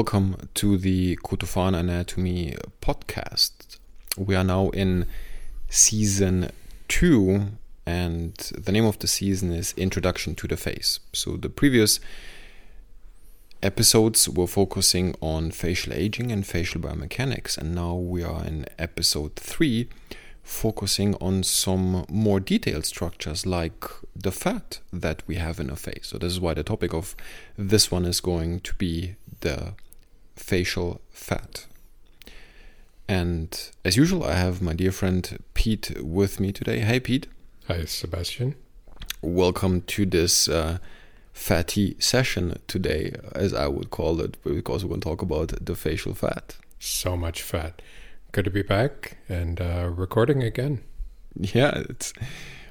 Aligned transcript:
welcome 0.00 0.48
to 0.54 0.78
the 0.78 1.14
Cotofana 1.16 1.80
Anatomy 1.80 2.56
podcast. 2.80 3.76
We 4.16 4.34
are 4.34 4.42
now 4.42 4.70
in 4.70 5.04
season 5.68 6.52
two, 6.88 7.48
and 7.84 8.34
the 8.34 8.72
name 8.72 8.86
of 8.86 8.98
the 9.00 9.06
season 9.06 9.52
is 9.52 9.74
Introduction 9.76 10.34
to 10.36 10.48
the 10.48 10.56
Face. 10.56 11.00
So, 11.12 11.36
the 11.36 11.50
previous 11.50 12.00
episodes 13.62 14.26
were 14.26 14.46
focusing 14.46 15.14
on 15.20 15.50
facial 15.50 15.92
aging 15.92 16.32
and 16.32 16.46
facial 16.46 16.80
biomechanics, 16.80 17.58
and 17.58 17.74
now 17.74 17.94
we 17.94 18.24
are 18.24 18.42
in 18.42 18.64
episode 18.78 19.36
three, 19.36 19.90
focusing 20.42 21.14
on 21.16 21.42
some 21.42 22.06
more 22.08 22.40
detailed 22.40 22.86
structures 22.86 23.44
like 23.44 23.84
the 24.16 24.32
fat 24.32 24.80
that 24.94 25.22
we 25.26 25.34
have 25.34 25.60
in 25.60 25.68
a 25.68 25.76
face. 25.76 26.06
So, 26.06 26.16
this 26.16 26.32
is 26.32 26.40
why 26.40 26.54
the 26.54 26.62
topic 26.64 26.94
of 26.94 27.14
this 27.58 27.90
one 27.90 28.06
is 28.06 28.22
going 28.22 28.60
to 28.60 28.74
be 28.76 29.16
the 29.40 29.74
facial 30.40 31.00
fat. 31.10 31.66
And 33.06 33.70
as 33.84 33.96
usual, 33.96 34.24
I 34.24 34.34
have 34.34 34.62
my 34.62 34.72
dear 34.72 34.92
friend 34.92 35.42
Pete 35.54 35.92
with 36.00 36.40
me 36.40 36.52
today. 36.52 36.80
Hey, 36.80 37.00
Pete. 37.00 37.26
Hi, 37.68 37.84
Sebastian. 37.84 38.54
Welcome 39.22 39.82
to 39.82 40.06
this 40.06 40.48
uh, 40.48 40.78
fatty 41.32 41.96
session 41.98 42.58
today, 42.66 43.14
as 43.34 43.52
I 43.52 43.66
would 43.66 43.90
call 43.90 44.20
it, 44.20 44.42
because 44.42 44.84
we're 44.84 44.90
going 44.90 45.00
to 45.02 45.08
talk 45.08 45.22
about 45.22 45.52
the 45.64 45.74
facial 45.74 46.14
fat. 46.14 46.56
So 46.78 47.16
much 47.16 47.42
fat. 47.42 47.82
Good 48.32 48.44
to 48.46 48.50
be 48.50 48.62
back 48.62 49.18
and 49.28 49.60
uh, 49.60 49.90
recording 49.92 50.42
again. 50.42 50.80
Yeah, 51.36 51.82
it's 51.88 52.12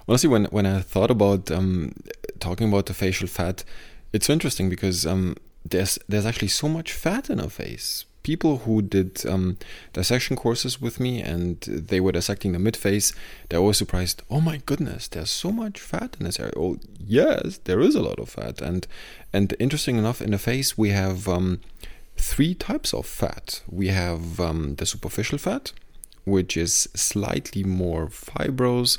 honestly 0.07 0.29
when 0.29 0.45
when 0.45 0.65
I 0.65 0.79
thought 0.81 1.11
about 1.11 1.51
um, 1.51 1.93
talking 2.39 2.67
about 2.69 2.87
the 2.87 2.93
facial 2.93 3.27
fat, 3.27 3.63
it's 4.11 4.29
interesting 4.29 4.69
because 4.69 5.05
um, 5.05 5.35
there's 5.65 5.99
there's 6.07 6.25
actually 6.25 6.49
so 6.49 6.67
much 6.67 6.93
fat 6.93 7.29
in 7.29 7.39
our 7.39 7.49
face. 7.49 8.05
People 8.21 8.59
who 8.59 8.81
did 8.81 9.25
um, 9.25 9.57
dissection 9.93 10.35
courses 10.35 10.81
with 10.81 10.99
me 10.99 11.21
and 11.21 11.61
they 11.61 11.99
were 11.99 12.11
dissecting 12.11 12.51
the 12.51 12.59
mid 12.59 12.75
face, 12.75 13.13
they're 13.47 13.59
always 13.59 13.77
surprised. 13.77 14.21
Oh 14.29 14.41
my 14.41 14.61
goodness, 14.65 15.07
there's 15.07 15.31
so 15.31 15.51
much 15.51 15.79
fat 15.79 16.17
in 16.19 16.25
this 16.25 16.39
area. 16.39 16.53
Oh 16.55 16.77
yes, 16.99 17.59
there 17.63 17.79
is 17.79 17.95
a 17.95 18.01
lot 18.01 18.19
of 18.19 18.29
fat, 18.29 18.61
and 18.61 18.87
and 19.33 19.53
interesting 19.59 19.97
enough, 19.97 20.21
in 20.21 20.31
the 20.31 20.37
face 20.37 20.77
we 20.77 20.89
have 20.89 21.27
um, 21.27 21.61
three 22.17 22.53
types 22.53 22.93
of 22.93 23.05
fat. 23.05 23.61
We 23.67 23.87
have 23.87 24.39
um, 24.39 24.75
the 24.75 24.85
superficial 24.85 25.37
fat, 25.37 25.71
which 26.25 26.57
is 26.57 26.89
slightly 26.95 27.63
more 27.63 28.09
fibrous. 28.09 28.97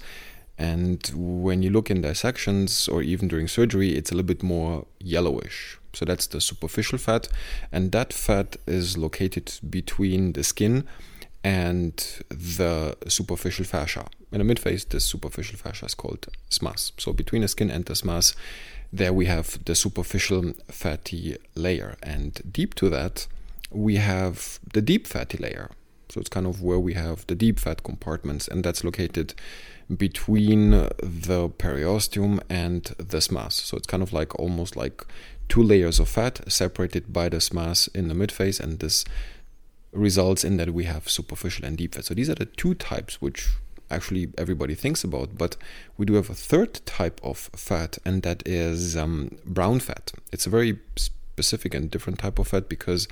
And 0.58 1.11
when 1.14 1.62
you 1.62 1.70
look 1.70 1.91
in 1.91 2.02
dissections 2.02 2.86
or 2.86 3.00
even 3.00 3.28
during 3.28 3.48
surgery, 3.48 3.97
it's 3.97 4.11
a 4.11 4.14
little 4.14 4.27
bit 4.27 4.42
more 4.42 4.86
yellowish. 4.98 5.80
So 5.92 6.05
that's 6.05 6.27
the 6.27 6.41
superficial 6.41 6.98
fat. 6.98 7.28
And 7.72 7.92
that 7.92 8.12
fat 8.12 8.56
is 8.66 8.96
located 8.96 9.52
between 9.69 10.33
the 10.33 10.44
skin 10.44 10.84
and 11.42 11.94
the 12.28 12.96
superficial 13.08 13.64
fascia. 13.64 14.06
In 14.33 14.46
the 14.46 14.55
midface, 14.55 14.88
this 14.88 15.05
superficial 15.05 15.58
fascia 15.58 15.86
is 15.86 15.94
called 15.94 16.28
SMAS. 16.50 16.92
So 16.98 17.12
between 17.12 17.42
the 17.42 17.48
skin 17.48 17.70
and 17.70 17.84
the 17.84 17.94
SMAS, 17.94 18.34
there 18.92 19.12
we 19.12 19.27
have 19.27 19.64
the 19.64 19.74
superficial 19.74 20.52
fatty 20.68 21.36
layer. 21.55 21.96
And 22.02 22.41
deep 22.50 22.74
to 22.77 22.88
that, 22.91 23.27
we 23.70 23.96
have 23.96 24.61
the 24.72 24.83
deep 24.83 25.06
fatty 25.06 25.38
layer. 25.38 25.70
So 26.11 26.20
it's 26.20 26.28
kind 26.28 26.46
of 26.46 26.61
where 26.61 26.78
we 26.78 26.94
have 26.94 27.27
the 27.28 27.36
deep 27.36 27.61
fat 27.61 27.84
compartments, 27.84 28.48
and 28.48 28.64
that's 28.64 28.83
located 28.83 29.34
between 29.96 30.70
the 30.70 31.50
periosteum 31.56 32.41
and 32.48 32.84
the 32.98 33.18
SMAS. 33.18 33.52
So 33.52 33.77
it's 33.77 33.86
kind 33.86 34.02
of 34.02 34.12
like 34.12 34.39
almost 34.39 34.77
like 34.77 35.06
two 35.50 35.62
layers 35.62 36.00
of 36.00 36.08
fat 36.08 36.40
separated 36.50 37.12
by 37.12 37.28
the 37.28 37.36
SMAS 37.36 37.88
in 37.94 38.08
the 38.08 38.14
midface, 38.14 38.58
and 38.58 38.78
this 38.78 39.05
results 39.92 40.44
in 40.44 40.56
that 40.56 40.72
we 40.72 40.84
have 40.84 41.11
superficial 41.11 41.66
and 41.66 41.77
deep 41.77 41.94
fat. 41.94 42.06
So 42.06 42.14
these 42.14 42.30
are 42.30 42.36
the 42.36 42.46
two 42.46 42.74
types 42.74 43.20
which 43.20 43.48
actually 43.90 44.28
everybody 44.38 44.77
thinks 44.77 45.02
about, 45.02 45.36
but 45.36 45.56
we 45.98 46.06
do 46.06 46.14
have 46.14 46.30
a 46.30 46.34
third 46.34 46.80
type 46.86 47.20
of 47.22 47.50
fat, 47.55 47.98
and 48.05 48.22
that 48.22 48.46
is 48.46 48.96
um, 48.96 49.36
brown 49.44 49.80
fat. 49.80 50.12
It's 50.33 50.46
a 50.46 50.50
very 50.50 50.78
specific 50.96 51.74
and 51.74 51.90
different 51.90 52.20
type 52.20 52.38
of 52.38 52.48
fat 52.48 52.68
because 52.68 53.08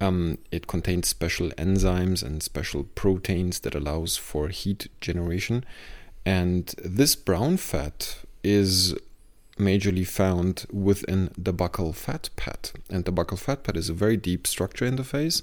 um, 0.00 0.38
it 0.52 0.68
contains 0.68 1.08
special 1.08 1.50
enzymes 1.50 2.22
and 2.22 2.42
special 2.42 2.84
proteins 2.84 3.60
that 3.60 3.74
allows 3.74 4.16
for 4.16 4.48
heat 4.48 4.88
generation. 5.00 5.64
And 6.24 6.72
this 6.78 7.16
brown 7.16 7.56
fat 7.56 8.18
is 8.44 8.94
majorly 9.58 10.06
found 10.06 10.66
within 10.72 11.30
the 11.36 11.52
buccal 11.52 11.94
fat 11.94 12.30
pad. 12.36 12.70
And 12.90 13.04
the 13.04 13.12
buccal 13.12 13.38
fat 13.38 13.64
pad 13.64 13.76
is 13.76 13.88
a 13.88 13.94
very 13.94 14.16
deep 14.16 14.46
structure 14.46 14.84
in 14.84 14.96
the 14.96 15.04
face, 15.04 15.40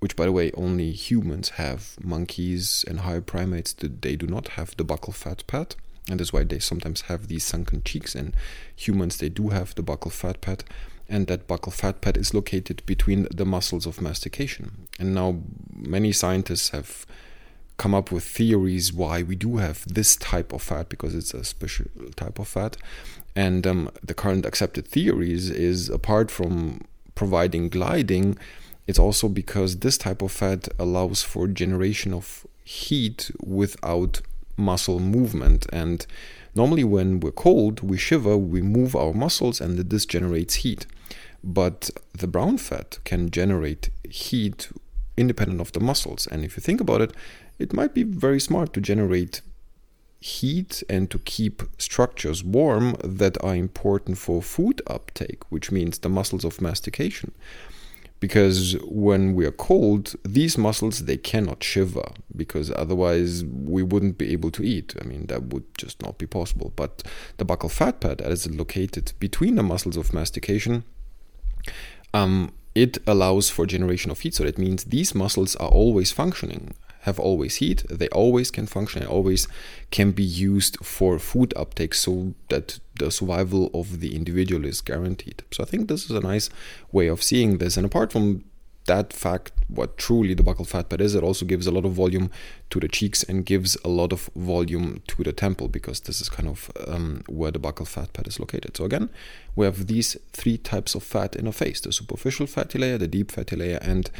which, 0.00 0.16
by 0.16 0.26
the 0.26 0.32
way, 0.32 0.50
only 0.52 0.92
humans 0.92 1.50
have. 1.50 1.96
Monkeys 2.02 2.84
and 2.88 3.00
higher 3.00 3.20
primates, 3.20 3.72
they 3.74 4.16
do 4.16 4.26
not 4.26 4.48
have 4.48 4.76
the 4.76 4.84
buccal 4.84 5.14
fat 5.14 5.44
pad. 5.46 5.76
And 6.08 6.18
that's 6.18 6.32
why 6.32 6.42
they 6.42 6.58
sometimes 6.58 7.02
have 7.02 7.28
these 7.28 7.44
sunken 7.44 7.82
cheeks. 7.84 8.14
And 8.14 8.34
humans, 8.74 9.18
they 9.18 9.28
do 9.28 9.50
have 9.50 9.74
the 9.74 9.84
buccal 9.84 10.10
fat 10.10 10.40
pad. 10.40 10.64
And 11.08 11.26
that 11.28 11.46
buccal 11.46 11.72
fat 11.72 12.00
pad 12.00 12.16
is 12.16 12.34
located 12.34 12.82
between 12.86 13.28
the 13.32 13.44
muscles 13.44 13.86
of 13.86 14.00
mastication. 14.00 14.88
And 14.98 15.14
now 15.14 15.42
many 15.72 16.10
scientists 16.10 16.70
have 16.70 17.06
come 17.76 17.94
up 17.94 18.12
with 18.12 18.24
theories 18.24 18.92
why 18.92 19.22
we 19.22 19.34
do 19.34 19.56
have 19.56 19.84
this 19.92 20.16
type 20.16 20.52
of 20.52 20.62
fat 20.62 20.88
because 20.88 21.14
it's 21.14 21.34
a 21.34 21.44
special 21.44 21.86
type 22.16 22.38
of 22.38 22.48
fat. 22.48 22.76
And 23.34 23.66
um, 23.66 23.90
the 24.02 24.14
current 24.14 24.44
accepted 24.44 24.86
theories 24.86 25.50
is 25.50 25.88
apart 25.88 26.30
from 26.30 26.82
providing 27.14 27.68
gliding, 27.68 28.38
it's 28.86 28.98
also 28.98 29.28
because 29.28 29.78
this 29.78 29.96
type 29.96 30.22
of 30.22 30.32
fat 30.32 30.68
allows 30.78 31.22
for 31.22 31.46
generation 31.46 32.12
of 32.12 32.46
heat 32.64 33.30
without 33.40 34.20
muscle 34.56 34.98
movement. 34.98 35.66
And 35.72 36.04
normally, 36.54 36.84
when 36.84 37.20
we're 37.20 37.32
cold, 37.32 37.80
we 37.80 37.96
shiver, 37.96 38.36
we 38.36 38.60
move 38.60 38.96
our 38.96 39.12
muscles, 39.12 39.60
and 39.60 39.78
this 39.78 40.06
generates 40.06 40.56
heat. 40.56 40.86
But 41.44 41.90
the 42.12 42.26
brown 42.26 42.58
fat 42.58 42.98
can 43.04 43.30
generate 43.30 43.90
heat 44.08 44.68
independent 45.16 45.60
of 45.60 45.72
the 45.72 45.80
muscles. 45.80 46.26
And 46.26 46.44
if 46.44 46.56
you 46.56 46.60
think 46.60 46.80
about 46.80 47.00
it, 47.00 47.12
it 47.62 47.72
might 47.72 47.94
be 47.94 48.02
very 48.02 48.40
smart 48.40 48.72
to 48.72 48.80
generate 48.80 49.40
heat 50.18 50.82
and 50.88 51.10
to 51.10 51.18
keep 51.18 51.62
structures 51.78 52.44
warm 52.44 52.96
that 53.02 53.42
are 53.42 53.56
important 53.56 54.18
for 54.18 54.40
food 54.40 54.80
uptake, 54.86 55.42
which 55.50 55.72
means 55.72 55.98
the 55.98 56.08
muscles 56.08 56.44
of 56.44 56.60
mastication. 56.60 57.32
Because 58.20 58.76
when 58.84 59.34
we 59.34 59.44
are 59.46 59.50
cold, 59.50 60.14
these 60.24 60.56
muscles 60.56 61.06
they 61.06 61.16
cannot 61.16 61.64
shiver 61.64 62.08
because 62.36 62.70
otherwise 62.70 63.44
we 63.44 63.82
wouldn't 63.82 64.16
be 64.16 64.32
able 64.32 64.52
to 64.52 64.62
eat. 64.62 64.94
I 65.00 65.04
mean 65.04 65.26
that 65.26 65.42
would 65.52 65.66
just 65.76 66.00
not 66.02 66.18
be 66.18 66.26
possible. 66.26 66.72
But 66.76 67.02
the 67.38 67.44
buccal 67.44 67.70
fat 67.70 68.00
pad, 68.00 68.20
as 68.20 68.46
is 68.46 68.54
located 68.54 69.12
between 69.18 69.56
the 69.56 69.64
muscles 69.64 69.96
of 69.96 70.14
mastication, 70.14 70.84
um, 72.14 72.52
it 72.76 72.98
allows 73.08 73.50
for 73.50 73.66
generation 73.66 74.12
of 74.12 74.20
heat. 74.20 74.34
So 74.34 74.44
that 74.44 74.56
means 74.56 74.84
these 74.84 75.16
muscles 75.16 75.56
are 75.56 75.68
always 75.68 76.12
functioning 76.12 76.74
have 77.02 77.18
always 77.18 77.56
heat. 77.56 77.84
They 77.90 78.08
always 78.08 78.50
can 78.50 78.66
function 78.66 79.02
and 79.02 79.10
always 79.10 79.48
can 79.90 80.12
be 80.12 80.22
used 80.22 80.78
for 80.84 81.18
food 81.18 81.52
uptake 81.56 81.94
so 81.94 82.34
that 82.48 82.78
the 82.98 83.10
survival 83.10 83.70
of 83.74 84.00
the 84.00 84.14
individual 84.14 84.64
is 84.64 84.80
guaranteed. 84.80 85.42
So 85.50 85.64
I 85.64 85.66
think 85.66 85.88
this 85.88 86.04
is 86.04 86.12
a 86.12 86.20
nice 86.20 86.48
way 86.92 87.08
of 87.08 87.22
seeing 87.22 87.58
this. 87.58 87.76
And 87.76 87.84
apart 87.84 88.12
from 88.12 88.44
that 88.86 89.12
fact, 89.12 89.52
what 89.68 89.96
truly 89.96 90.34
the 90.34 90.42
buccal 90.42 90.66
fat 90.66 90.88
pad 90.88 91.00
is, 91.00 91.14
it 91.14 91.22
also 91.22 91.44
gives 91.46 91.66
a 91.66 91.70
lot 91.70 91.84
of 91.84 91.92
volume 91.92 92.30
to 92.70 92.80
the 92.80 92.88
cheeks 92.88 93.22
and 93.22 93.46
gives 93.46 93.76
a 93.84 93.88
lot 93.88 94.12
of 94.12 94.28
volume 94.34 95.02
to 95.06 95.22
the 95.22 95.32
temple 95.32 95.68
because 95.68 96.00
this 96.00 96.20
is 96.20 96.28
kind 96.28 96.48
of 96.48 96.70
um, 96.86 97.22
where 97.28 97.50
the 97.50 97.60
buccal 97.60 97.86
fat 97.86 98.12
pad 98.12 98.26
is 98.26 98.40
located. 98.40 98.76
So 98.76 98.84
again, 98.84 99.08
we 99.54 99.66
have 99.66 99.86
these 99.86 100.16
three 100.32 100.58
types 100.58 100.94
of 100.94 101.02
fat 101.02 101.36
in 101.36 101.46
a 101.46 101.52
face: 101.52 101.80
the 101.80 101.92
superficial 101.92 102.46
fatty 102.46 102.78
layer, 102.78 102.98
the 102.98 103.08
deep 103.08 103.30
fatty 103.30 103.56
layer, 103.56 103.78
and 103.82 104.10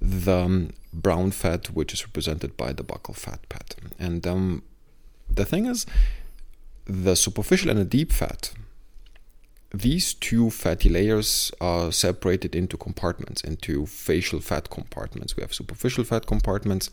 the 0.00 0.36
um, 0.36 0.70
brown 0.92 1.30
fat, 1.30 1.70
which 1.70 1.92
is 1.92 2.06
represented 2.06 2.56
by 2.56 2.72
the 2.72 2.84
buccal 2.84 3.16
fat 3.16 3.40
pad. 3.48 3.74
And 3.98 4.26
um, 4.26 4.62
the 5.28 5.44
thing 5.44 5.66
is, 5.66 5.86
the 6.84 7.14
superficial 7.14 7.70
and 7.70 7.78
the 7.78 7.84
deep 7.84 8.12
fat, 8.12 8.52
these 9.72 10.14
two 10.14 10.50
fatty 10.50 10.88
layers 10.88 11.52
are 11.60 11.92
separated 11.92 12.54
into 12.54 12.76
compartments, 12.76 13.42
into 13.42 13.86
facial 13.86 14.40
fat 14.40 14.68
compartments. 14.70 15.36
We 15.36 15.42
have 15.42 15.54
superficial 15.54 16.04
fat 16.04 16.26
compartments 16.26 16.90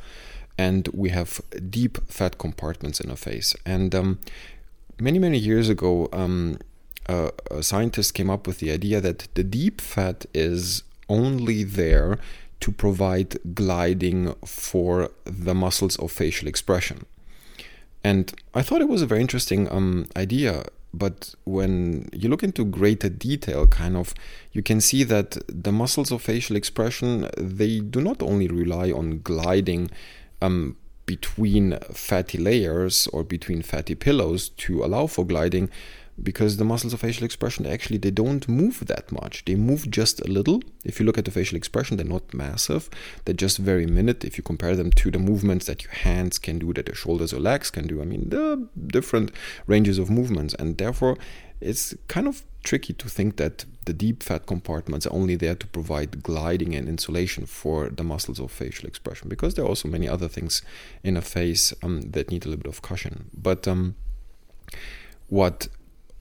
and 0.57 0.87
we 0.93 1.09
have 1.09 1.41
deep 1.69 1.97
fat 2.07 2.37
compartments 2.37 2.99
in 2.99 3.09
a 3.09 3.15
face. 3.15 3.55
And 3.65 3.93
um, 3.95 4.19
many, 4.99 5.19
many 5.19 5.37
years 5.37 5.69
ago, 5.69 6.09
um, 6.13 6.59
a 7.07 7.63
scientist 7.63 8.13
came 8.13 8.29
up 8.29 8.47
with 8.47 8.59
the 8.59 8.71
idea 8.71 8.99
that 9.01 9.27
the 9.33 9.43
deep 9.43 9.79
fat 9.81 10.25
is 10.33 10.83
only 11.09 11.63
there 11.63 12.19
to 12.59 12.71
provide 12.71 13.37
gliding 13.53 14.33
for 14.45 15.11
the 15.23 15.55
muscles 15.55 15.95
of 15.97 16.11
facial 16.11 16.47
expression. 16.47 17.05
And 18.03 18.33
I 18.53 18.61
thought 18.61 18.81
it 18.81 18.89
was 18.89 19.01
a 19.01 19.05
very 19.05 19.21
interesting 19.21 19.71
um, 19.71 20.07
idea. 20.15 20.65
But 20.93 21.35
when 21.43 22.09
you 22.13 22.29
look 22.29 22.43
into 22.43 22.65
greater 22.65 23.09
detail, 23.09 23.67
kind 23.67 23.95
of, 23.95 24.13
you 24.51 24.63
can 24.63 24.81
see 24.81 25.03
that 25.03 25.37
the 25.47 25.71
muscles 25.71 26.11
of 26.11 26.21
facial 26.21 26.55
expression 26.55 27.29
they 27.37 27.79
do 27.79 28.01
not 28.01 28.21
only 28.21 28.47
rely 28.47 28.91
on 28.91 29.21
gliding 29.21 29.91
um, 30.41 30.75
between 31.05 31.77
fatty 31.93 32.37
layers 32.37 33.07
or 33.07 33.23
between 33.23 33.61
fatty 33.61 33.95
pillows 33.95 34.49
to 34.49 34.83
allow 34.83 35.07
for 35.07 35.25
gliding, 35.25 35.69
because 36.21 36.57
the 36.57 36.65
muscles 36.65 36.93
of 36.93 36.99
facial 36.99 37.25
expression 37.25 37.65
actually 37.65 37.97
they 37.97 38.11
don't 38.11 38.47
move 38.47 38.83
that 38.87 39.11
much. 39.11 39.45
They 39.45 39.55
move 39.55 39.89
just 39.89 40.19
a 40.21 40.27
little. 40.27 40.61
If 40.83 40.99
you 40.99 41.05
look 41.05 41.17
at 41.17 41.25
the 41.25 41.31
facial 41.31 41.57
expression 41.57 41.97
they're 41.97 42.05
not 42.05 42.33
massive. 42.33 42.89
They're 43.25 43.33
just 43.33 43.57
very 43.57 43.85
minute. 43.85 44.25
If 44.25 44.37
you 44.37 44.43
compare 44.43 44.75
them 44.75 44.91
to 44.91 45.11
the 45.11 45.19
movements 45.19 45.67
that 45.67 45.83
your 45.83 45.93
hands 45.93 46.39
can 46.39 46.59
do 46.59 46.73
that 46.73 46.87
your 46.87 46.95
shoulders 46.95 47.33
or 47.33 47.39
legs 47.39 47.69
can 47.69 47.87
do 47.87 48.01
i 48.01 48.05
mean 48.05 48.33
are 48.33 48.57
different 48.87 49.31
ranges 49.67 49.97
of 49.99 50.09
movements. 50.09 50.53
And 50.55 50.77
therefore 50.77 51.17
it's 51.59 51.95
kind 52.07 52.27
of 52.27 52.43
tricky 52.63 52.93
to 52.93 53.09
think 53.09 53.37
that 53.37 53.65
the 53.85 53.93
deep 53.93 54.21
fat 54.21 54.45
compartments 54.45 55.07
are 55.07 55.13
only 55.13 55.35
there 55.35 55.55
to 55.55 55.67
provide 55.67 56.21
gliding 56.21 56.75
and 56.75 56.87
insulation 56.87 57.45
for 57.45 57.89
the 57.89 58.03
muscles 58.03 58.39
of 58.39 58.51
facial 58.51 58.87
expression 58.87 59.29
because 59.29 59.53
there 59.53 59.63
are 59.63 59.67
also 59.69 59.87
many 59.87 60.07
other 60.07 60.27
things 60.27 60.61
in 61.03 61.15
a 61.15 61.21
face 61.21 61.73
um, 61.81 62.01
that 62.01 62.29
need 62.29 62.45
a 62.45 62.49
little 62.49 62.63
bit 62.63 62.69
of 62.69 62.81
cushion. 62.81 63.29
But 63.33 63.67
um, 63.67 63.95
what 65.29 65.67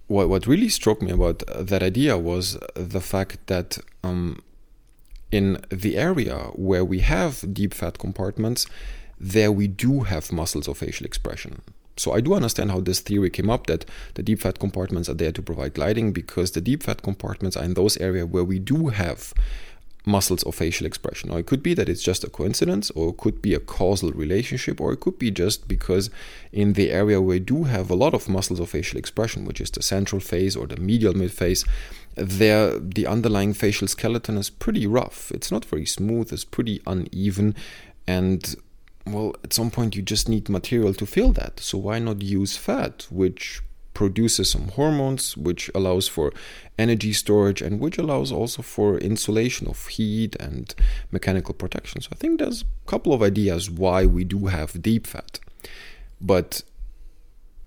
what 0.06 0.28
what 0.28 0.46
really 0.46 0.68
struck 0.68 1.02
me 1.02 1.10
about 1.10 1.42
that 1.48 1.82
idea 1.82 2.16
was 2.16 2.58
the 2.74 3.00
fact 3.00 3.46
that 3.46 3.78
um, 4.04 4.40
in 5.32 5.58
the 5.70 5.96
area 5.96 6.36
where 6.54 6.84
we 6.84 7.00
have 7.00 7.44
deep 7.52 7.74
fat 7.74 7.98
compartments, 7.98 8.66
there 9.18 9.50
we 9.50 9.66
do 9.66 10.00
have 10.00 10.32
muscles 10.32 10.68
of 10.68 10.78
facial 10.78 11.06
expression. 11.06 11.62
So 11.96 12.12
I 12.12 12.20
do 12.20 12.34
understand 12.34 12.70
how 12.70 12.80
this 12.80 13.00
theory 13.00 13.30
came 13.30 13.48
up 13.48 13.66
that 13.66 13.86
the 14.14 14.22
deep 14.22 14.40
fat 14.40 14.58
compartments 14.58 15.08
are 15.08 15.14
there 15.14 15.32
to 15.32 15.42
provide 15.42 15.74
gliding 15.74 16.12
because 16.12 16.50
the 16.50 16.60
deep 16.60 16.82
fat 16.82 17.02
compartments 17.02 17.56
are 17.56 17.64
in 17.64 17.74
those 17.74 17.96
areas 17.96 18.26
where 18.26 18.44
we 18.44 18.58
do 18.58 18.88
have 18.88 19.32
muscles 20.06 20.44
of 20.44 20.54
facial 20.54 20.86
expression. 20.86 21.30
Or 21.30 21.40
it 21.40 21.46
could 21.46 21.62
be 21.62 21.74
that 21.74 21.88
it's 21.88 22.02
just 22.02 22.24
a 22.24 22.30
coincidence, 22.30 22.90
or 22.92 23.10
it 23.10 23.16
could 23.18 23.42
be 23.42 23.52
a 23.52 23.60
causal 23.60 24.12
relationship, 24.12 24.80
or 24.80 24.92
it 24.92 25.00
could 25.00 25.18
be 25.18 25.30
just 25.30 25.68
because 25.68 26.08
in 26.52 26.74
the 26.74 26.90
area 26.92 27.20
where 27.20 27.36
we 27.36 27.40
do 27.40 27.64
have 27.64 27.90
a 27.90 27.94
lot 27.94 28.14
of 28.14 28.28
muscles 28.28 28.60
of 28.60 28.70
facial 28.70 28.98
expression, 28.98 29.44
which 29.44 29.60
is 29.60 29.70
the 29.70 29.82
central 29.82 30.20
face 30.20 30.56
or 30.56 30.66
the 30.66 30.76
medial 30.76 31.12
mid 31.12 31.32
face, 31.32 31.64
there 32.14 32.78
the 32.78 33.06
underlying 33.06 33.52
facial 33.52 33.88
skeleton 33.88 34.38
is 34.38 34.48
pretty 34.48 34.86
rough. 34.86 35.30
It's 35.32 35.50
not 35.50 35.64
very 35.64 35.84
smooth, 35.84 36.32
it's 36.32 36.44
pretty 36.44 36.80
uneven, 36.86 37.54
and 38.06 38.54
well, 39.06 39.34
at 39.44 39.52
some 39.52 39.70
point 39.70 39.94
you 39.94 40.02
just 40.02 40.28
need 40.28 40.48
material 40.48 40.94
to 40.94 41.06
fill 41.06 41.32
that. 41.32 41.60
So 41.60 41.78
why 41.78 41.98
not 41.98 42.22
use 42.22 42.56
fat, 42.56 43.06
which 43.10 43.60
produces 43.96 44.50
some 44.50 44.68
hormones, 44.68 45.38
which 45.38 45.70
allows 45.74 46.06
for 46.06 46.30
energy 46.78 47.14
storage 47.14 47.62
and 47.62 47.80
which 47.80 47.96
allows 47.96 48.30
also 48.30 48.60
for 48.60 48.98
insulation 48.98 49.66
of 49.66 49.86
heat 49.86 50.36
and 50.36 50.74
mechanical 51.10 51.54
protection. 51.54 52.02
So 52.02 52.10
I 52.12 52.16
think 52.16 52.38
there's 52.38 52.60
a 52.60 52.90
couple 52.90 53.14
of 53.14 53.22
ideas 53.22 53.70
why 53.70 54.04
we 54.04 54.22
do 54.22 54.48
have 54.48 54.82
deep 54.82 55.06
fat. 55.06 55.40
But 56.20 56.62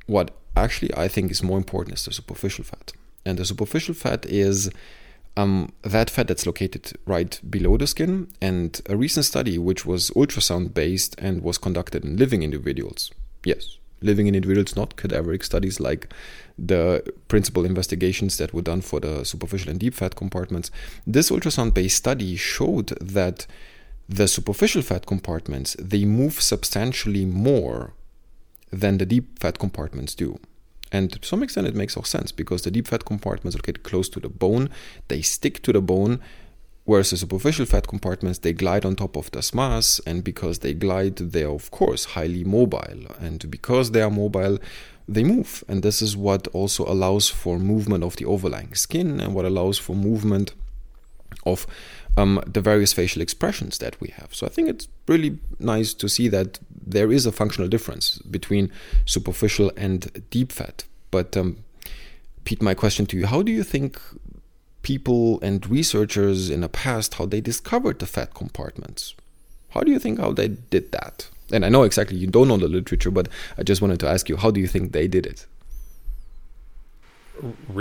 what 0.05 0.29
actually 0.55 0.93
I 0.93 1.07
think 1.07 1.31
is 1.31 1.41
more 1.41 1.57
important 1.57 1.97
is 1.97 2.05
the 2.05 2.13
superficial 2.13 2.63
fat. 2.63 2.93
And 3.25 3.39
the 3.39 3.45
superficial 3.45 3.95
fat 3.95 4.27
is 4.27 4.69
um, 5.35 5.71
that 5.81 6.11
fat 6.11 6.27
that's 6.27 6.45
located 6.45 6.93
right 7.07 7.41
below 7.49 7.75
the 7.75 7.87
skin. 7.87 8.27
And 8.39 8.79
a 8.87 8.95
recent 8.95 9.25
study, 9.25 9.57
which 9.57 9.83
was 9.83 10.11
ultrasound 10.11 10.75
based 10.75 11.15
and 11.17 11.41
was 11.41 11.57
conducted 11.57 12.05
in 12.05 12.17
living 12.17 12.43
individuals, 12.43 13.09
yes, 13.43 13.78
living 14.01 14.27
in 14.27 14.35
individuals, 14.35 14.75
not 14.75 14.95
cadaveric 14.95 15.43
studies 15.43 15.79
like 15.79 16.13
the 16.57 17.03
principal 17.27 17.65
investigations 17.65 18.37
that 18.37 18.53
were 18.53 18.61
done 18.61 18.81
for 18.81 18.99
the 18.99 19.23
superficial 19.23 19.69
and 19.69 19.79
deep 19.79 19.93
fat 19.93 20.15
compartments. 20.15 20.71
This 21.05 21.29
ultrasound 21.29 21.73
based 21.73 21.97
study 21.97 22.35
showed 22.35 22.87
that 23.01 23.45
the 24.07 24.27
superficial 24.27 24.81
fat 24.81 25.05
compartments 25.05 25.75
they 25.79 26.03
move 26.03 26.41
substantially 26.41 27.25
more 27.25 27.93
than 28.71 28.97
the 28.97 29.05
deep 29.05 29.39
fat 29.39 29.59
compartments 29.59 30.15
do. 30.15 30.39
And 30.91 31.11
to 31.11 31.27
some 31.27 31.43
extent, 31.43 31.67
it 31.67 31.75
makes 31.75 31.95
all 31.95 32.03
sense 32.03 32.31
because 32.31 32.63
the 32.63 32.71
deep 32.71 32.87
fat 32.87 33.05
compartments 33.05 33.55
are 33.55 33.59
located 33.59 33.83
close 33.83 34.09
to 34.09 34.19
the 34.19 34.29
bone, 34.29 34.69
they 35.07 35.21
stick 35.21 35.61
to 35.63 35.71
the 35.73 35.81
bone, 35.81 36.19
Whereas 36.89 37.11
the 37.11 37.17
superficial 37.17 37.67
fat 37.67 37.87
compartments, 37.87 38.39
they 38.39 38.51
glide 38.51 38.83
on 38.83 38.95
top 38.95 39.15
of 39.15 39.29
the 39.29 39.43
SMAS, 39.43 40.01
and 40.07 40.23
because 40.23 40.57
they 40.57 40.73
glide, 40.73 41.17
they're 41.17 41.51
of 41.51 41.69
course 41.69 42.03
highly 42.15 42.43
mobile. 42.43 43.05
And 43.19 43.39
because 43.51 43.91
they 43.91 44.01
are 44.01 44.09
mobile, 44.09 44.57
they 45.07 45.23
move. 45.23 45.63
And 45.67 45.83
this 45.83 46.01
is 46.01 46.17
what 46.17 46.47
also 46.47 46.85
allows 46.85 47.29
for 47.29 47.59
movement 47.59 48.03
of 48.03 48.15
the 48.15 48.25
overlying 48.25 48.73
skin 48.73 49.19
and 49.19 49.35
what 49.35 49.45
allows 49.45 49.77
for 49.77 49.95
movement 49.95 50.53
of 51.45 51.67
um, 52.17 52.41
the 52.47 52.59
various 52.59 52.91
facial 52.91 53.21
expressions 53.21 53.77
that 53.77 54.01
we 54.01 54.07
have. 54.15 54.33
So 54.33 54.47
I 54.47 54.49
think 54.49 54.67
it's 54.67 54.87
really 55.07 55.37
nice 55.59 55.93
to 55.93 56.09
see 56.09 56.27
that 56.29 56.57
there 56.73 57.11
is 57.11 57.27
a 57.27 57.31
functional 57.31 57.69
difference 57.69 58.17
between 58.17 58.71
superficial 59.05 59.71
and 59.77 60.23
deep 60.31 60.51
fat. 60.51 60.85
But 61.11 61.37
um, 61.37 61.57
Pete, 62.45 62.63
my 62.63 62.73
question 62.73 63.05
to 63.05 63.15
you: 63.15 63.27
How 63.27 63.43
do 63.43 63.51
you 63.51 63.63
think 63.63 64.01
people 64.89 65.39
and 65.41 65.69
researchers 65.69 66.49
in 66.49 66.61
the 66.61 66.67
past 66.83 67.13
how 67.13 67.25
they 67.27 67.39
discovered 67.39 67.99
the 67.99 68.07
fat 68.07 68.33
compartments. 68.33 69.13
How 69.73 69.81
do 69.81 69.91
you 69.91 69.99
think 69.99 70.19
how 70.19 70.31
they 70.31 70.47
did 70.47 70.91
that? 70.93 71.29
And 71.53 71.63
I 71.63 71.69
know 71.69 71.83
exactly 71.83 72.17
you 72.17 72.25
don't 72.25 72.47
know 72.47 72.57
the 72.57 72.67
literature, 72.67 73.11
but 73.11 73.27
I 73.55 73.61
just 73.61 73.83
wanted 73.83 73.99
to 73.99 74.07
ask 74.09 74.27
you, 74.29 74.37
how 74.37 74.49
do 74.49 74.59
you 74.59 74.65
think 74.65 74.91
they 74.91 75.07
did 75.07 75.27
it? 75.27 75.45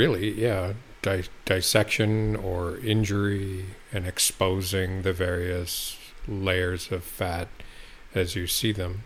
Really, 0.01 0.39
yeah, 0.39 0.75
Di- 1.01 1.33
dissection 1.47 2.37
or 2.37 2.77
injury 2.95 3.65
and 3.91 4.07
exposing 4.07 5.01
the 5.01 5.15
various 5.15 5.97
layers 6.27 6.93
of 6.93 7.05
fat 7.05 7.49
as 8.15 8.37
you 8.37 8.47
see 8.47 8.73
them. 8.73 9.05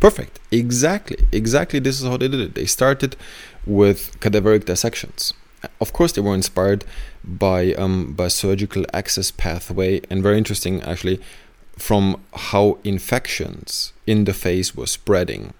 Perfect. 0.00 0.38
Exactly. 0.50 1.16
Exactly. 1.32 1.78
This 1.78 1.98
is 1.98 2.06
how 2.06 2.18
they 2.18 2.28
did 2.28 2.40
it. 2.40 2.54
They 2.54 2.66
started 2.66 3.16
with 3.64 4.20
cadaveric 4.20 4.66
dissections 4.66 5.32
of 5.80 5.92
course, 5.92 6.12
they 6.12 6.20
were 6.20 6.34
inspired 6.34 6.84
by 7.24 7.74
um, 7.74 8.14
by 8.14 8.28
surgical 8.28 8.84
access 8.92 9.30
pathway, 9.30 10.00
and 10.10 10.22
very 10.22 10.38
interesting 10.38 10.82
actually, 10.82 11.20
from 11.76 12.20
how 12.34 12.78
infections 12.84 13.92
in 14.06 14.24
the 14.24 14.32
face 14.32 14.74
were 14.74 14.86
spreading. 14.86 15.54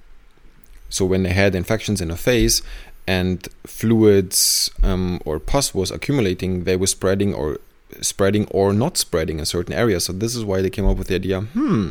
So 0.88 1.04
when 1.04 1.22
they 1.22 1.32
had 1.32 1.54
infections 1.54 2.00
in 2.00 2.08
the 2.08 2.16
face 2.16 2.62
and 3.06 3.48
fluids 3.66 4.70
um, 4.82 5.20
or 5.24 5.38
pus 5.38 5.74
was 5.74 5.90
accumulating, 5.90 6.64
they 6.64 6.76
were 6.76 6.86
spreading 6.86 7.32
or 7.34 7.58
spreading 8.00 8.46
or 8.48 8.72
not 8.72 8.96
spreading 8.96 9.38
in 9.38 9.46
certain 9.46 9.74
areas. 9.74 10.04
So 10.04 10.12
this 10.12 10.36
is 10.36 10.44
why 10.44 10.60
they 10.60 10.70
came 10.70 10.86
up 10.86 10.98
with 10.98 11.08
the 11.08 11.14
idea. 11.14 11.40
Hmm, 11.40 11.90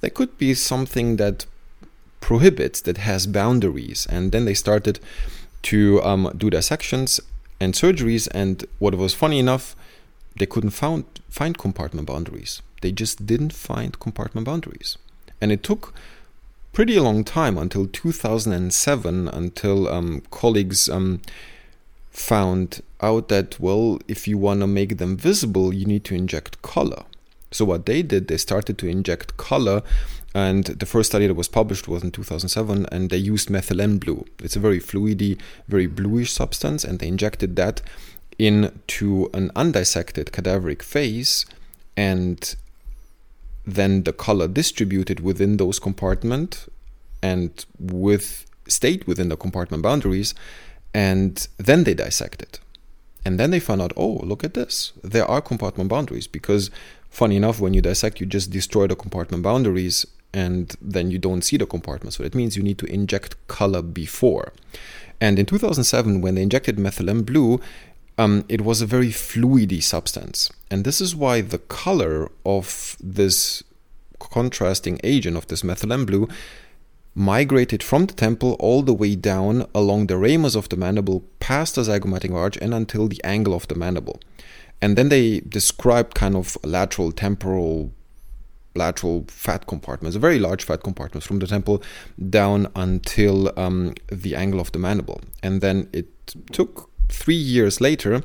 there 0.00 0.10
could 0.10 0.38
be 0.38 0.54
something 0.54 1.16
that 1.16 1.46
prohibits 2.20 2.80
that 2.82 2.98
has 2.98 3.26
boundaries, 3.26 4.06
and 4.10 4.32
then 4.32 4.44
they 4.44 4.54
started 4.54 5.00
to 5.62 6.02
um, 6.02 6.32
do 6.36 6.50
dissections 6.50 7.20
and 7.60 7.74
surgeries. 7.74 8.28
And 8.32 8.64
what 8.78 8.94
was 8.94 9.14
funny 9.14 9.38
enough, 9.38 9.76
they 10.36 10.46
couldn't 10.46 10.70
found, 10.70 11.04
find 11.28 11.56
compartment 11.56 12.06
boundaries. 12.06 12.62
They 12.82 12.92
just 12.92 13.26
didn't 13.26 13.52
find 13.52 13.98
compartment 13.98 14.46
boundaries. 14.46 14.98
And 15.40 15.52
it 15.52 15.62
took 15.62 15.94
pretty 16.72 16.98
long 16.98 17.24
time 17.24 17.56
until 17.56 17.86
2007 17.86 19.28
until 19.28 19.88
um, 19.88 20.22
colleagues 20.30 20.88
um, 20.88 21.22
found 22.10 22.82
out 23.00 23.28
that, 23.28 23.58
well, 23.58 23.98
if 24.08 24.28
you 24.28 24.36
want 24.36 24.60
to 24.60 24.66
make 24.66 24.98
them 24.98 25.16
visible, 25.16 25.72
you 25.72 25.86
need 25.86 26.04
to 26.04 26.14
inject 26.14 26.60
color. 26.62 27.04
So 27.56 27.64
what 27.64 27.86
they 27.86 28.02
did, 28.02 28.28
they 28.28 28.36
started 28.36 28.76
to 28.78 28.86
inject 28.86 29.36
color 29.36 29.82
and 30.34 30.64
the 30.66 30.84
first 30.84 31.08
study 31.10 31.26
that 31.26 31.34
was 31.34 31.48
published 31.48 31.88
was 31.88 32.04
in 32.04 32.10
2007, 32.10 32.86
and 32.92 33.08
they 33.08 33.16
used 33.16 33.48
methylene 33.48 33.98
blue. 33.98 34.26
It's 34.38 34.54
a 34.54 34.60
very 34.60 34.80
fluidy, 34.80 35.40
very 35.66 35.86
bluish 35.86 36.30
substance, 36.30 36.84
and 36.84 36.98
they 36.98 37.08
injected 37.08 37.56
that 37.56 37.80
into 38.38 39.30
an 39.32 39.50
undissected 39.56 40.26
cadaveric 40.32 40.82
face, 40.82 41.46
and 41.96 42.54
then 43.64 44.02
the 44.02 44.12
color 44.12 44.46
distributed 44.46 45.20
within 45.20 45.56
those 45.56 45.78
compartment 45.78 46.70
and 47.22 47.64
with 47.78 48.44
stayed 48.68 49.04
within 49.04 49.30
the 49.30 49.38
compartment 49.38 49.82
boundaries, 49.82 50.34
and 50.92 51.48
then 51.56 51.84
they 51.84 51.94
dissected. 51.94 52.58
And 53.24 53.40
then 53.40 53.50
they 53.50 53.58
found 53.58 53.80
out, 53.80 53.92
oh, 53.96 54.20
look 54.22 54.44
at 54.44 54.52
this. 54.52 54.92
There 55.02 55.24
are 55.24 55.40
compartment 55.40 55.88
boundaries 55.88 56.26
because, 56.26 56.70
funny 57.16 57.36
enough, 57.36 57.60
when 57.60 57.72
you 57.72 57.80
dissect, 57.80 58.20
you 58.20 58.26
just 58.26 58.50
destroy 58.50 58.86
the 58.86 58.94
compartment 58.94 59.42
boundaries 59.42 60.04
and 60.34 60.76
then 60.82 61.10
you 61.10 61.18
don't 61.18 61.40
see 61.40 61.56
the 61.56 61.64
compartment. 61.64 62.12
So 62.12 62.22
that 62.22 62.34
means 62.34 62.58
you 62.58 62.62
need 62.62 62.76
to 62.78 62.86
inject 62.86 63.34
color 63.48 63.80
before. 63.80 64.52
And 65.18 65.38
in 65.38 65.46
2007, 65.46 66.20
when 66.20 66.34
they 66.34 66.42
injected 66.42 66.76
methylene 66.76 67.24
blue, 67.24 67.58
um, 68.18 68.44
it 68.50 68.60
was 68.60 68.82
a 68.82 68.86
very 68.86 69.08
fluidy 69.08 69.82
substance. 69.82 70.50
And 70.70 70.84
this 70.84 71.00
is 71.00 71.16
why 71.16 71.40
the 71.40 71.58
color 71.58 72.30
of 72.44 72.98
this 73.00 73.62
contrasting 74.18 75.00
agent, 75.02 75.38
of 75.38 75.46
this 75.46 75.62
methylene 75.62 76.04
blue, 76.04 76.28
migrated 77.14 77.82
from 77.82 78.04
the 78.04 78.12
temple 78.12 78.58
all 78.60 78.82
the 78.82 78.92
way 78.92 79.16
down 79.16 79.64
along 79.74 80.08
the 80.08 80.18
ramus 80.18 80.54
of 80.54 80.68
the 80.68 80.76
mandible, 80.76 81.24
past 81.40 81.76
the 81.76 81.80
zygomatic 81.80 82.34
arch, 82.34 82.58
and 82.58 82.74
until 82.74 83.08
the 83.08 83.24
angle 83.24 83.54
of 83.54 83.66
the 83.68 83.74
mandible. 83.74 84.20
And 84.80 84.96
then 84.96 85.08
they 85.08 85.40
described 85.40 86.14
kind 86.14 86.36
of 86.36 86.56
lateral 86.64 87.12
temporal 87.12 87.92
lateral 88.76 89.24
fat 89.28 89.66
compartments, 89.66 90.16
very 90.16 90.38
large 90.38 90.64
fat 90.64 90.82
compartments 90.82 91.26
from 91.26 91.38
the 91.38 91.46
temple 91.46 91.82
down 92.28 92.68
until 92.76 93.52
um, 93.58 93.94
the 94.08 94.36
angle 94.36 94.60
of 94.60 94.70
the 94.72 94.78
mandible. 94.78 95.20
And 95.42 95.60
then 95.60 95.88
it 95.92 96.06
took 96.52 96.90
three 97.08 97.34
years 97.34 97.80
later. 97.80 98.22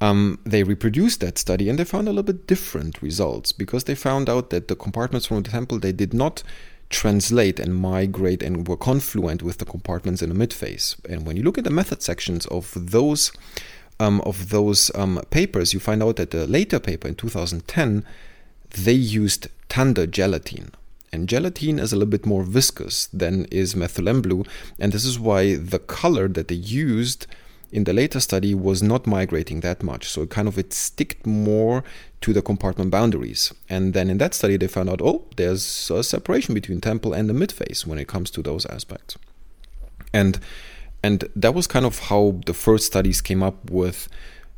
Um, 0.00 0.38
they 0.44 0.62
reproduced 0.62 1.20
that 1.20 1.36
study 1.36 1.68
and 1.68 1.78
they 1.78 1.84
found 1.84 2.08
a 2.08 2.12
little 2.12 2.22
bit 2.22 2.46
different 2.46 3.02
results 3.02 3.52
because 3.52 3.84
they 3.84 3.94
found 3.94 4.30
out 4.30 4.48
that 4.48 4.68
the 4.68 4.76
compartments 4.76 5.26
from 5.26 5.42
the 5.42 5.50
temple 5.50 5.78
they 5.78 5.92
did 5.92 6.14
not 6.14 6.42
translate 6.88 7.60
and 7.60 7.76
migrate 7.76 8.42
and 8.42 8.66
were 8.66 8.78
confluent 8.78 9.42
with 9.42 9.58
the 9.58 9.64
compartments 9.66 10.22
in 10.22 10.30
the 10.30 10.46
midface. 10.46 10.96
And 11.08 11.26
when 11.26 11.36
you 11.36 11.42
look 11.42 11.58
at 11.58 11.64
the 11.64 11.70
method 11.70 12.02
sections 12.02 12.46
of 12.46 12.72
those 12.74 13.30
um, 14.00 14.20
of 14.22 14.48
those 14.48 14.90
um, 14.96 15.20
papers, 15.30 15.72
you 15.72 15.78
find 15.78 16.02
out 16.02 16.16
that 16.16 16.30
the 16.32 16.46
later 16.46 16.80
paper 16.80 17.06
in 17.06 17.14
2010 17.14 18.04
they 18.84 18.92
used 18.92 19.48
Tanda 19.68 20.06
gelatin. 20.06 20.72
And 21.12 21.28
gelatin 21.28 21.78
is 21.78 21.92
a 21.92 21.96
little 21.96 22.10
bit 22.10 22.24
more 22.24 22.44
viscous 22.44 23.08
than 23.08 23.46
is 23.46 23.74
methylene 23.74 24.22
blue, 24.22 24.44
and 24.78 24.92
this 24.92 25.04
is 25.04 25.18
why 25.18 25.56
the 25.56 25.80
color 25.80 26.28
that 26.28 26.48
they 26.48 26.54
used 26.54 27.26
in 27.72 27.84
the 27.84 27.92
later 27.92 28.20
study 28.20 28.54
was 28.54 28.82
not 28.82 29.06
migrating 29.06 29.60
that 29.60 29.82
much. 29.82 30.08
So 30.08 30.22
it 30.22 30.30
kind 30.30 30.48
of 30.48 30.58
it 30.58 30.72
sticked 30.72 31.26
more 31.26 31.84
to 32.20 32.32
the 32.32 32.42
compartment 32.42 32.90
boundaries. 32.90 33.52
And 33.68 33.92
then 33.92 34.10
in 34.10 34.18
that 34.18 34.34
study, 34.34 34.56
they 34.56 34.66
found 34.66 34.90
out, 34.90 35.00
oh, 35.02 35.24
there's 35.36 35.90
a 35.90 36.02
separation 36.02 36.54
between 36.54 36.80
temple 36.80 37.12
and 37.12 37.28
the 37.28 37.34
midface 37.34 37.86
when 37.86 37.98
it 37.98 38.08
comes 38.08 38.30
to 38.32 38.42
those 38.42 38.66
aspects. 38.66 39.16
And 40.12 40.40
and 41.02 41.28
that 41.34 41.54
was 41.54 41.66
kind 41.66 41.86
of 41.86 41.98
how 41.98 42.40
the 42.46 42.54
first 42.54 42.86
studies 42.86 43.20
came 43.20 43.42
up 43.42 43.70
with 43.70 44.08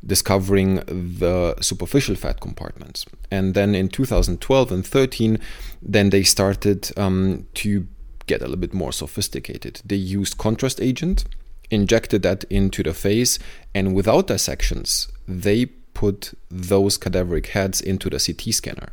discovering 0.04 0.76
the 0.86 1.54
superficial 1.60 2.16
fat 2.16 2.40
compartments. 2.40 3.06
And 3.30 3.54
then 3.54 3.74
in 3.74 3.88
2012 3.88 4.72
and 4.72 4.86
13, 4.86 5.38
then 5.80 6.10
they 6.10 6.24
started 6.24 6.90
um, 6.96 7.46
to 7.54 7.86
get 8.26 8.40
a 8.40 8.44
little 8.44 8.56
bit 8.56 8.74
more 8.74 8.92
sophisticated. 8.92 9.80
They 9.84 9.96
used 9.96 10.38
contrast 10.38 10.80
agent, 10.80 11.24
injected 11.70 12.22
that 12.22 12.44
into 12.44 12.82
the 12.82 12.94
face, 12.94 13.38
and 13.74 13.94
without 13.94 14.26
dissections, 14.26 15.08
they 15.28 15.66
put 15.94 16.36
those 16.50 16.98
cadaveric 16.98 17.48
heads 17.48 17.80
into 17.80 18.10
the 18.10 18.18
CT 18.18 18.54
scanner. 18.54 18.88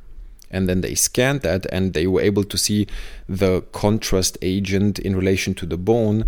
And 0.51 0.67
then 0.67 0.81
they 0.81 0.95
scanned 0.95 1.41
that 1.41 1.65
and 1.71 1.93
they 1.93 2.07
were 2.07 2.21
able 2.21 2.43
to 2.43 2.57
see 2.57 2.87
the 3.27 3.61
contrast 3.71 4.37
agent 4.41 4.97
in 4.97 5.15
relation 5.15 5.53
to 5.55 5.65
the 5.65 5.77
bone 5.77 6.25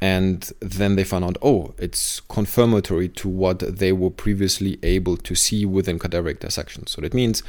and 0.00 0.52
then 0.60 0.96
they 0.96 1.04
found 1.04 1.24
out 1.24 1.36
oh 1.42 1.74
it's 1.78 2.20
confirmatory 2.20 3.08
to 3.08 3.28
what 3.28 3.58
they 3.58 3.92
were 3.92 4.10
previously 4.10 4.78
able 4.82 5.16
to 5.16 5.34
see 5.34 5.66
within 5.66 5.98
cadaveric 5.98 6.38
dissection 6.40 6.86
so 6.86 7.00
that 7.00 7.14
means 7.14 7.42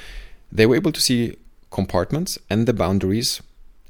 they 0.52 0.66
were 0.66 0.76
able 0.76 0.92
to 0.92 1.02
see 1.02 1.36
compartments 1.70 2.40
and 2.50 2.68
the 2.68 2.74
boundaries 2.74 3.42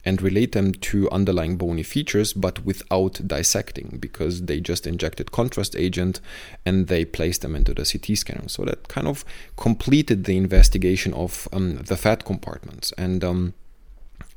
and 0.05 0.21
relate 0.21 0.53
them 0.53 0.71
to 0.73 1.09
underlying 1.11 1.57
bony 1.57 1.83
features 1.83 2.33
but 2.33 2.65
without 2.65 3.19
dissecting 3.25 3.97
because 3.99 4.45
they 4.45 4.59
just 4.59 4.87
injected 4.87 5.31
contrast 5.31 5.75
agent 5.75 6.19
and 6.65 6.87
they 6.87 7.03
placed 7.03 7.41
them 7.41 7.55
into 7.55 7.73
the 7.73 7.83
CT 7.83 8.17
scanner. 8.17 8.47
So 8.47 8.63
that 8.65 8.87
kind 8.87 9.07
of 9.07 9.25
completed 9.57 10.23
the 10.23 10.37
investigation 10.37 11.13
of 11.13 11.47
um, 11.51 11.77
the 11.77 11.97
fat 11.97 12.25
compartments. 12.25 12.93
And 12.97 13.23
um, 13.23 13.53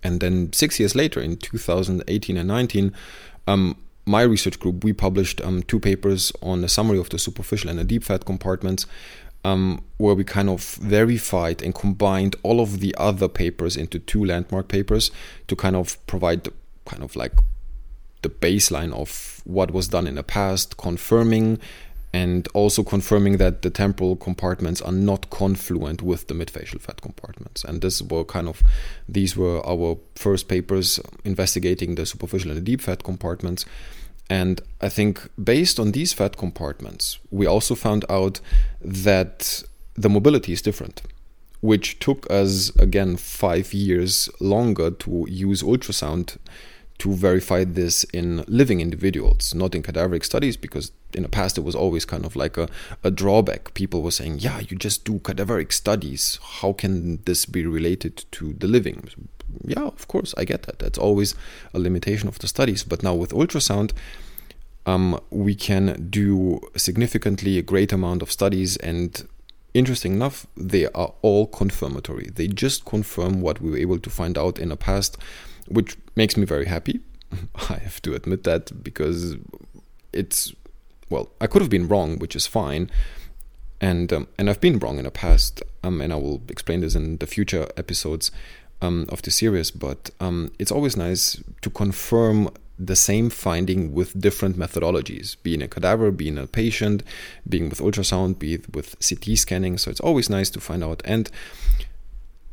and 0.03 0.21
then 0.21 0.53
six 0.53 0.81
years 0.81 0.95
later 0.97 1.21
in 1.21 1.37
2018 1.37 2.37
and 2.37 2.49
19 2.49 2.93
um, 3.47 3.77
my 4.05 4.23
research 4.23 4.59
group, 4.59 4.85
we 4.85 4.93
published 4.93 5.41
um, 5.43 5.63
two 5.63 5.79
papers 5.79 6.33
on 6.43 6.65
a 6.65 6.69
summary 6.69 6.99
of 6.99 7.11
the 7.11 7.19
superficial 7.19 7.71
and 7.71 7.79
the 7.79 7.85
deep 7.85 8.05
fat 8.05 8.25
compartments, 8.25 8.87
um, 9.45 9.83
where 9.99 10.15
we 10.15 10.25
kind 10.25 10.49
of 10.49 10.75
verified 10.77 11.63
and 11.63 11.75
combined 11.75 12.37
all 12.43 12.61
of 12.61 12.81
the 12.81 12.95
other 12.99 13.29
papers 13.29 13.77
into 13.77 13.99
two 13.99 14.25
landmark 14.25 14.69
papers 14.69 15.11
to 15.49 15.57
kind 15.57 15.77
of 15.77 16.05
provide 16.07 16.45
the, 16.45 16.53
kind 16.85 17.03
of 17.03 17.17
like 17.17 17.33
the 18.23 18.29
baseline 18.29 18.93
of 18.93 19.41
what 19.45 19.73
was 19.73 19.89
done 19.89 20.07
in 20.07 20.15
the 20.15 20.23
past, 20.23 20.77
confirming 20.77 21.59
and 22.13 22.47
also 22.53 22.83
confirming 22.83 23.39
that 23.39 23.63
the 23.63 23.71
temporal 23.71 24.17
compartments 24.17 24.83
are 24.83 24.93
not 24.93 25.31
confluent 25.31 26.03
with 26.03 26.27
the 26.29 26.35
midfacial 26.35 26.81
fat 26.81 27.01
compartments. 27.01 27.65
And 27.65 27.81
this 27.81 28.03
were 28.03 28.25
kind 28.25 28.49
of 28.49 28.63
these 29.09 29.37
were 29.37 29.67
our 29.67 29.99
first 30.15 30.49
papers 30.49 31.01
investigating 31.25 31.95
the 31.95 32.05
superficial 32.05 32.51
and 32.51 32.59
the 32.59 32.65
deep 32.65 32.83
fat 32.83 33.03
compartments. 33.03 33.65
And 34.29 34.61
I 34.81 34.89
think 34.89 35.29
based 35.43 35.81
on 35.81 35.93
these 35.93 36.13
fat 36.13 36.37
compartments, 36.37 37.19
we 37.31 37.47
also 37.47 37.75
found 37.75 38.05
out 38.11 38.41
that 38.83 39.63
the 39.95 40.09
mobility 40.09 40.53
is 40.53 40.63
different, 40.63 41.03
which 41.61 41.99
took 41.99 42.31
us 42.31 42.71
again 42.77 43.17
five 43.17 43.73
years 43.73 44.29
longer 44.39 44.91
to 44.91 45.27
use 45.31 45.63
ultrasound 45.63 46.37
to 47.03 47.13
verify 47.13 47.65
this 47.65 48.05
in 48.05 48.45
living 48.47 48.81
individuals, 48.81 49.53
not 49.57 49.75
in 49.75 49.83
cadaveric 49.83 50.25
studies, 50.25 50.57
because 50.57 50.93
in 51.13 51.25
the 51.25 51.29
past 51.29 51.59
it 51.59 51.63
was 51.63 51.75
always 51.75 52.05
kind 52.05 52.25
of 52.25 52.37
like 52.37 52.57
a, 52.57 52.69
a 53.03 53.11
drawback. 53.11 53.75
People 53.75 54.03
were 54.03 54.13
saying, 54.13 54.39
yeah, 54.39 54.61
you 54.61 54.77
just 54.77 55.05
do 55.05 55.19
cadaveric 55.19 55.73
studies. 55.73 56.39
How 56.61 56.73
can 56.73 57.21
this 57.25 57.45
be 57.45 57.67
related 57.67 58.25
to 58.31 58.53
the 58.53 58.69
living? 58.69 59.09
Yeah, 59.65 59.83
of 59.83 60.07
course, 60.07 60.33
I 60.39 60.45
get 60.45 60.63
that. 60.63 60.79
That's 60.79 60.97
always 60.97 61.35
a 61.75 61.81
limitation 61.81 62.29
of 62.29 62.39
the 62.39 62.47
studies. 62.47 62.85
But 62.85 63.03
now 63.03 63.15
with 63.15 63.33
ultrasound, 63.33 63.91
um, 64.87 65.19
we 65.31 65.57
can 65.57 66.07
do 66.09 66.61
significantly 66.77 67.59
a 67.59 67.63
great 67.63 67.93
amount 67.93 68.23
of 68.23 68.31
studies 68.31 68.77
and 68.77 69.27
interesting 69.75 70.13
enough 70.13 70.47
they 70.55 70.87
are 70.89 71.15
all 71.23 71.47
confirmatory 71.47 72.29
they 72.35 72.47
just 72.47 72.85
confirm 72.85 73.41
what 73.41 73.59
we 73.59 73.71
were 73.71 73.79
able 73.79 73.99
to 73.99 74.11
find 74.11 74.37
out 74.37 74.59
in 74.59 74.69
the 74.69 74.77
past 74.77 75.17
which 75.69 75.97
makes 76.17 76.37
me 76.37 76.45
very 76.45 76.67
happy. 76.67 77.01
I 77.71 77.75
have 77.75 78.01
to 78.03 78.15
admit 78.15 78.45
that 78.45 78.83
because 78.83 79.37
it's 80.13 80.53
well, 81.11 81.31
I 81.41 81.47
could 81.47 81.61
have 81.61 81.71
been 81.71 81.89
wrong, 81.89 82.19
which 82.19 82.35
is 82.35 82.47
fine, 82.47 82.91
and 83.81 84.13
um, 84.13 84.29
and 84.39 84.49
I've 84.49 84.61
been 84.61 84.79
wrong 84.79 84.99
in 84.99 85.05
the 85.05 85.11
past, 85.11 85.63
um, 85.85 86.01
and 86.01 86.13
I 86.13 86.17
will 86.17 86.43
explain 86.49 86.81
this 86.81 86.95
in 86.95 87.19
the 87.19 87.27
future 87.27 87.69
episodes 87.77 88.31
um, 88.81 89.07
of 89.11 89.23
the 89.23 89.31
series. 89.31 89.71
But 89.71 90.11
um, 90.21 90.53
it's 90.59 90.73
always 90.73 90.97
nice 90.97 91.43
to 91.61 91.71
confirm 91.71 92.51
the 92.79 92.97
same 92.97 93.31
finding 93.31 93.93
with 93.93 94.19
different 94.19 94.59
methodologies, 94.59 95.37
being 95.43 95.63
a 95.63 95.69
cadaver, 95.69 96.11
being 96.11 96.39
a 96.39 96.47
patient, 96.47 97.03
being 97.49 97.69
with 97.69 97.79
ultrasound, 97.79 98.39
be 98.39 98.55
it 98.55 98.75
with 98.75 98.97
CT 99.07 99.39
scanning. 99.39 99.79
So 99.79 99.91
it's 99.91 100.01
always 100.01 100.31
nice 100.31 100.51
to 100.51 100.61
find 100.61 100.83
out 100.83 101.03
and 101.05 101.31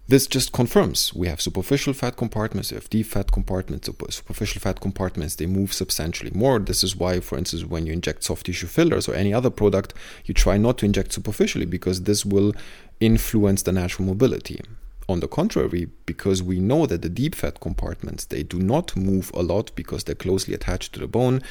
this 0.10 0.26
just 0.26 0.52
confirms 0.52 1.14
we 1.14 1.28
have 1.28 1.40
superficial 1.40 1.94
fat 1.94 2.18
compartments, 2.18 2.72
we 2.72 2.76
have 2.76 2.90
deep 2.90 3.06
fat 3.06 3.32
compartments, 3.32 3.88
superficial 4.10 4.60
fat 4.60 4.82
compartments, 4.82 5.36
they 5.36 5.46
move 5.46 5.72
substantially 5.72 6.32
more. 6.34 6.58
This 6.58 6.84
is 6.84 6.96
why, 6.96 7.20
for 7.20 7.38
instance, 7.38 7.64
when 7.64 7.86
you 7.86 7.94
inject 7.94 8.24
soft 8.24 8.48
tissue 8.48 8.66
fillers 8.66 9.08
or 9.08 9.14
any 9.14 9.32
other 9.32 9.52
product, 9.52 9.94
you 10.26 10.34
try 10.34 10.58
not 10.58 10.80
to 10.80 10.88
inject 10.88 11.14
superficially 11.14 11.68
because 11.68 12.04
this 12.04 12.26
will 12.26 12.54
influence 13.00 13.62
the 13.62 13.72
natural 13.72 14.08
mobility. 14.08 14.60
On 15.08 15.20
the 15.20 15.28
contrary, 15.28 15.90
because 16.08 16.42
we 16.42 16.60
know 16.60 16.88
that 16.88 17.04
the 17.04 17.10
deep 17.10 17.36
fat 17.36 17.60
compartments 17.60 18.26
they 18.26 18.42
do 18.42 18.58
not 18.58 18.96
move 18.96 19.30
a 19.36 19.44
lot 19.44 19.72
because 19.76 20.04
they're 20.04 20.16
closely 20.16 20.56
attached 20.56 20.94
to 20.94 21.00
the 21.00 21.08
bone, 21.08 21.44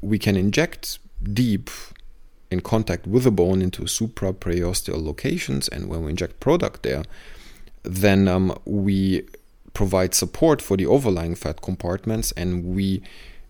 we 0.00 0.18
can 0.18 0.34
inject 0.34 0.98
deep 1.22 1.68
in 2.50 2.62
contact 2.62 3.06
with 3.06 3.24
the 3.24 3.30
bone 3.30 3.60
into 3.60 3.86
supra-periosteal 3.86 5.04
locations, 5.04 5.68
and 5.68 5.90
when 5.90 6.04
we 6.04 6.10
inject 6.10 6.40
product 6.40 6.82
there, 6.82 7.04
then 7.82 8.28
um, 8.28 8.56
we 8.64 9.26
provide 9.72 10.14
support 10.14 10.60
for 10.60 10.76
the 10.76 10.86
overlying 10.86 11.34
fat 11.34 11.62
compartments 11.62 12.32
and 12.32 12.64
we 12.64 13.02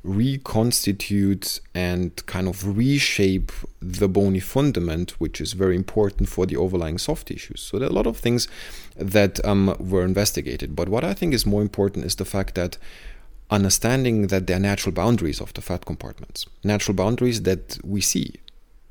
reconstitute 0.05 1.61
and 1.75 2.25
kind 2.27 2.49
of 2.49 2.77
reshape 2.77 3.53
the 3.81 4.09
bony 4.09 4.41
fundament, 4.41 5.11
which 5.21 5.41
is 5.41 5.53
very 5.53 5.75
important 5.75 6.29
for 6.29 6.47
the 6.47 6.57
overlying 6.57 6.99
soft 6.99 7.29
tissues. 7.29 7.61
So 7.61 7.79
there 7.79 7.89
are 7.89 7.91
a 7.91 7.95
lot 7.95 8.07
of 8.07 8.17
things 8.17 8.49
that 8.97 9.45
um, 9.45 9.77
were 9.79 10.05
investigated. 10.05 10.77
But 10.77 10.89
what 10.89 11.05
I 11.05 11.15
think 11.15 11.35
is 11.35 11.45
more 11.45 11.63
important 11.63 12.05
is 12.05 12.17
the 12.17 12.25
fact 12.25 12.55
that 12.55 12.79
understanding 13.51 14.29
that 14.29 14.47
there 14.47 14.57
are 14.57 14.61
natural 14.61 14.93
boundaries 14.93 15.41
of 15.41 15.53
the 15.55 15.63
fat 15.63 15.87
compartments, 15.87 16.47
natural 16.63 16.95
boundaries 16.95 17.43
that 17.43 17.79
we 17.83 18.01
see, 18.01 18.35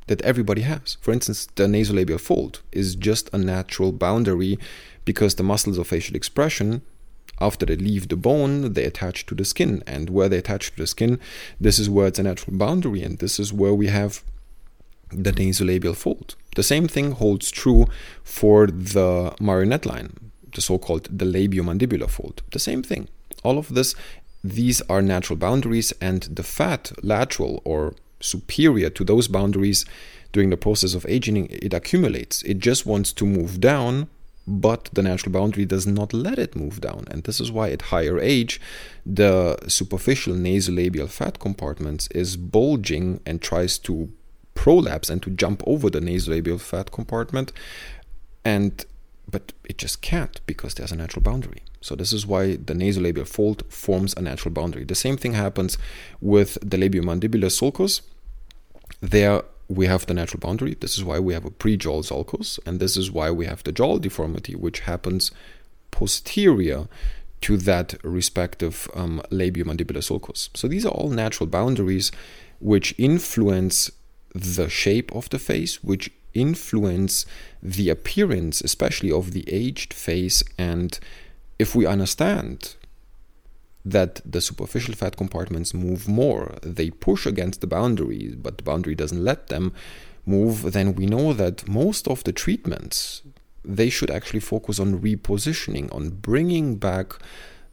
that 0.07 0.21
everybody 0.21 0.61
has. 0.61 0.97
For 1.01 1.11
instance, 1.11 1.47
the 1.55 1.65
nasolabial 1.65 2.19
fold 2.19 2.61
is 2.71 2.95
just 2.95 3.29
a 3.33 3.37
natural 3.37 3.91
boundary 3.91 4.57
because 5.05 5.35
the 5.35 5.43
muscles 5.43 5.77
of 5.77 5.87
facial 5.87 6.15
expression 6.15 6.81
after 7.39 7.65
they 7.65 7.75
leave 7.75 8.07
the 8.07 8.15
bone, 8.15 8.73
they 8.73 8.83
attach 8.83 9.25
to 9.27 9.35
the 9.35 9.45
skin. 9.45 9.83
And 9.85 10.09
where 10.09 10.29
they 10.29 10.37
attach 10.37 10.71
to 10.71 10.77
the 10.77 10.87
skin, 10.87 11.19
this 11.59 11.79
is 11.79 11.89
where 11.89 12.07
it's 12.07 12.19
a 12.19 12.23
natural 12.23 12.57
boundary, 12.57 13.03
and 13.03 13.19
this 13.19 13.39
is 13.39 13.53
where 13.53 13.73
we 13.73 13.87
have 13.87 14.23
the 15.11 15.31
nasolabial 15.31 15.95
fold. 15.95 16.35
The 16.55 16.63
same 16.63 16.87
thing 16.87 17.11
holds 17.11 17.51
true 17.51 17.85
for 18.23 18.67
the 18.67 19.35
marionette 19.39 19.85
line, 19.85 20.31
the 20.53 20.61
so 20.61 20.77
called 20.77 21.07
the 21.15 21.25
labiomandibular 21.25 22.09
fold. 22.09 22.41
The 22.51 22.59
same 22.59 22.81
thing. 22.83 23.07
All 23.43 23.57
of 23.57 23.73
this, 23.73 23.93
these 24.43 24.81
are 24.89 25.01
natural 25.01 25.37
boundaries, 25.37 25.93
and 26.01 26.23
the 26.23 26.43
fat 26.43 26.91
lateral 27.03 27.61
or 27.63 27.93
superior 28.19 28.89
to 28.91 29.03
those 29.03 29.27
boundaries 29.27 29.85
during 30.31 30.49
the 30.49 30.57
process 30.57 30.93
of 30.93 31.05
aging, 31.07 31.47
it 31.49 31.73
accumulates. 31.73 32.43
It 32.43 32.59
just 32.59 32.85
wants 32.85 33.13
to 33.13 33.25
move 33.25 33.59
down, 33.59 34.07
but 34.45 34.89
the 34.93 35.01
natural 35.01 35.31
boundary 35.31 35.65
does 35.65 35.87
not 35.87 36.13
let 36.13 36.37
it 36.37 36.55
move 36.55 36.81
down. 36.81 37.05
And 37.09 37.23
this 37.23 37.39
is 37.39 37.51
why 37.51 37.69
at 37.71 37.83
higher 37.83 38.19
age, 38.19 38.59
the 39.05 39.57
superficial 39.67 40.33
nasolabial 40.33 41.09
fat 41.09 41.39
compartments 41.39 42.07
is 42.11 42.37
bulging 42.37 43.19
and 43.25 43.41
tries 43.41 43.77
to 43.79 44.09
prolapse 44.53 45.09
and 45.09 45.21
to 45.23 45.29
jump 45.29 45.63
over 45.65 45.89
the 45.89 45.99
nasolabial 45.99 46.59
fat 46.59 46.91
compartment. 46.91 47.51
And 48.43 48.85
but 49.29 49.51
it 49.65 49.77
just 49.77 50.01
can't 50.01 50.39
because 50.45 50.75
there's 50.75 50.93
a 50.93 50.95
natural 50.95 51.21
boundary. 51.21 51.61
So 51.87 51.95
this 51.95 52.11
is 52.11 52.27
why 52.27 52.57
the 52.57 52.73
nasolabial 52.73 53.25
fold 53.25 53.63
forms 53.69 54.13
a 54.17 54.21
natural 54.21 54.53
boundary. 54.53 54.83
The 54.83 54.93
same 54.93 55.15
thing 55.15 55.33
happens 55.33 55.77
with 56.19 56.57
the 56.61 56.75
labiomandibular 56.75 57.49
sulcus. 57.49 58.01
There 58.99 59.43
we 59.69 59.85
have 59.85 60.05
the 60.05 60.13
natural 60.13 60.41
boundary. 60.41 60.75
This 60.77 60.97
is 60.97 61.05
why 61.05 61.19
we 61.19 61.33
have 61.33 61.45
a 61.45 61.49
pre-jowl 61.49 62.03
sulcus, 62.03 62.59
and 62.65 62.81
this 62.81 62.97
is 62.97 63.09
why 63.09 63.31
we 63.31 63.45
have 63.45 63.63
the 63.63 63.71
jowl 63.71 63.99
deformity, 63.99 64.53
which 64.53 64.81
happens 64.81 65.31
posterior 65.91 66.89
to 67.39 67.55
that 67.55 67.95
respective 68.03 68.89
um, 68.93 69.21
labiomandibular 69.31 70.03
sulcus. 70.03 70.49
So 70.55 70.67
these 70.67 70.85
are 70.85 70.91
all 70.91 71.09
natural 71.09 71.47
boundaries 71.47 72.11
which 72.59 72.93
influence 72.97 73.91
the 74.35 74.67
shape 74.67 75.15
of 75.15 75.29
the 75.29 75.39
face, 75.39 75.81
which 75.81 76.11
influence 76.33 77.25
the 77.63 77.89
appearance, 77.89 78.59
especially 78.59 79.11
of 79.11 79.31
the 79.31 79.45
aged 79.47 79.93
face. 79.93 80.43
And 80.57 80.99
if 81.59 81.75
we 81.75 81.85
understand 81.85 82.75
that 83.83 84.21
the 84.25 84.41
superficial 84.41 84.93
fat 84.93 85.15
compartments 85.15 85.73
move 85.73 86.07
more, 86.07 86.57
they 86.61 86.89
push 86.89 87.25
against 87.25 87.61
the 87.61 87.67
boundary, 87.67 88.35
but 88.37 88.57
the 88.57 88.63
boundary 88.63 88.95
doesn't 88.95 89.23
let 89.23 89.47
them 89.47 89.73
move, 90.25 90.73
then 90.73 90.93
we 90.93 91.05
know 91.05 91.33
that 91.33 91.67
most 91.67 92.07
of 92.07 92.23
the 92.25 92.33
treatments 92.33 93.21
they 93.63 93.89
should 93.89 94.09
actually 94.09 94.39
focus 94.39 94.79
on 94.79 94.99
repositioning, 94.99 95.93
on 95.93 96.09
bringing 96.09 96.77
back 96.77 97.13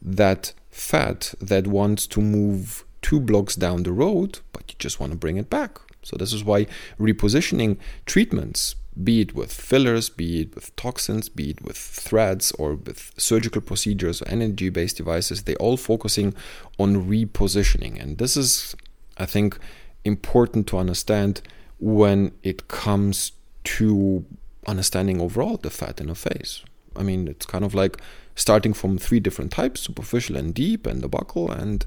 that 0.01 0.53
fat 0.69 1.33
that 1.39 1.67
wants 1.67 2.05
to 2.05 2.21
move 2.21 2.83
two 3.01 3.19
blocks 3.19 3.55
down 3.55 3.83
the 3.83 3.91
road, 3.91 4.39
but 4.51 4.63
you 4.67 4.75
just 4.77 4.99
want 4.99 5.11
to 5.11 5.17
bring 5.17 5.37
it 5.37 5.49
back. 5.49 5.79
So, 6.03 6.17
this 6.17 6.33
is 6.33 6.43
why 6.43 6.67
repositioning 6.99 7.77
treatments, 8.05 8.75
be 9.03 9.21
it 9.21 9.35
with 9.35 9.51
fillers, 9.51 10.09
be 10.09 10.41
it 10.41 10.55
with 10.55 10.75
toxins, 10.75 11.29
be 11.29 11.51
it 11.51 11.61
with 11.61 11.77
threads, 11.77 12.51
or 12.53 12.75
with 12.75 13.11
surgical 13.17 13.61
procedures 13.61 14.21
or 14.21 14.27
energy 14.27 14.69
based 14.69 14.97
devices, 14.97 15.43
they 15.43 15.55
all 15.55 15.77
focusing 15.77 16.33
on 16.79 17.07
repositioning. 17.09 18.01
And 18.01 18.17
this 18.17 18.37
is, 18.37 18.75
I 19.17 19.25
think, 19.25 19.57
important 20.03 20.67
to 20.67 20.77
understand 20.77 21.41
when 21.79 22.31
it 22.43 22.67
comes 22.67 23.33
to 23.63 24.25
understanding 24.67 25.19
overall 25.19 25.57
the 25.57 25.69
fat 25.69 25.99
in 25.99 26.09
a 26.09 26.15
face. 26.15 26.63
I 26.95 27.03
mean, 27.03 27.27
it's 27.27 27.45
kind 27.45 27.65
of 27.65 27.73
like 27.73 27.97
starting 28.35 28.73
from 28.73 28.97
three 28.97 29.19
different 29.19 29.51
types 29.51 29.81
superficial 29.81 30.37
and 30.37 30.53
deep, 30.53 30.85
and 30.85 31.01
the 31.01 31.09
buccal, 31.09 31.49
and 31.49 31.85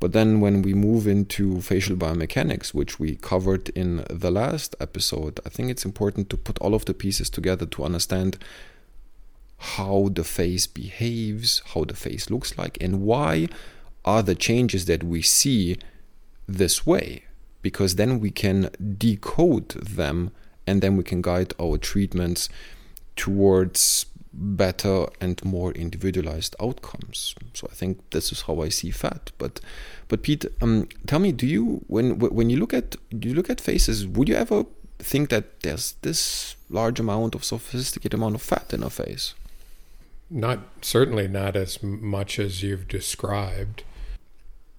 but 0.00 0.12
then 0.12 0.40
when 0.40 0.62
we 0.62 0.74
move 0.74 1.06
into 1.08 1.60
facial 1.60 1.96
biomechanics, 1.96 2.72
which 2.72 3.00
we 3.00 3.16
covered 3.16 3.68
in 3.70 4.04
the 4.08 4.30
last 4.30 4.76
episode, 4.78 5.40
I 5.44 5.48
think 5.48 5.70
it's 5.70 5.84
important 5.84 6.30
to 6.30 6.36
put 6.36 6.58
all 6.58 6.74
of 6.74 6.84
the 6.84 6.94
pieces 6.94 7.28
together 7.28 7.66
to 7.66 7.84
understand 7.84 8.38
how 9.58 10.10
the 10.12 10.22
face 10.22 10.68
behaves, 10.68 11.62
how 11.74 11.84
the 11.84 11.96
face 11.96 12.30
looks 12.30 12.56
like, 12.56 12.78
and 12.80 13.02
why 13.02 13.48
are 14.04 14.22
the 14.22 14.36
changes 14.36 14.86
that 14.86 15.02
we 15.02 15.20
see 15.20 15.76
this 16.46 16.86
way. 16.86 17.24
Because 17.60 17.96
then 17.96 18.20
we 18.20 18.30
can 18.30 18.70
decode 18.96 19.70
them 19.70 20.30
and 20.64 20.80
then 20.80 20.96
we 20.96 21.02
can 21.02 21.22
guide 21.22 21.54
our 21.60 21.76
treatments 21.76 22.48
towards 23.16 24.06
better 24.32 25.06
and 25.20 25.42
more 25.44 25.72
individualized 25.72 26.54
outcomes. 26.60 27.34
So 27.54 27.68
I 27.70 27.74
think 27.74 28.10
this 28.10 28.32
is 28.32 28.42
how 28.42 28.60
I 28.60 28.68
see 28.68 28.90
fat. 28.90 29.32
But 29.38 29.60
but 30.08 30.22
Pete, 30.22 30.46
um, 30.60 30.88
tell 31.06 31.18
me, 31.18 31.32
do 31.32 31.46
you 31.46 31.84
when 31.86 32.18
when 32.18 32.50
you 32.50 32.58
look 32.58 32.74
at 32.74 32.96
do 33.18 33.28
you 33.28 33.34
look 33.34 33.50
at 33.50 33.60
faces, 33.60 34.06
would 34.06 34.28
you 34.28 34.34
ever 34.34 34.64
think 34.98 35.30
that 35.30 35.60
there's 35.60 35.92
this 36.02 36.56
large 36.68 37.00
amount 37.00 37.34
of 37.34 37.44
sophisticated 37.44 38.14
amount 38.14 38.34
of 38.34 38.42
fat 38.42 38.72
in 38.72 38.82
a 38.82 38.90
face? 38.90 39.34
Not 40.30 40.60
certainly 40.82 41.28
not 41.28 41.56
as 41.56 41.82
much 41.82 42.38
as 42.38 42.62
you've 42.62 42.88
described. 42.88 43.84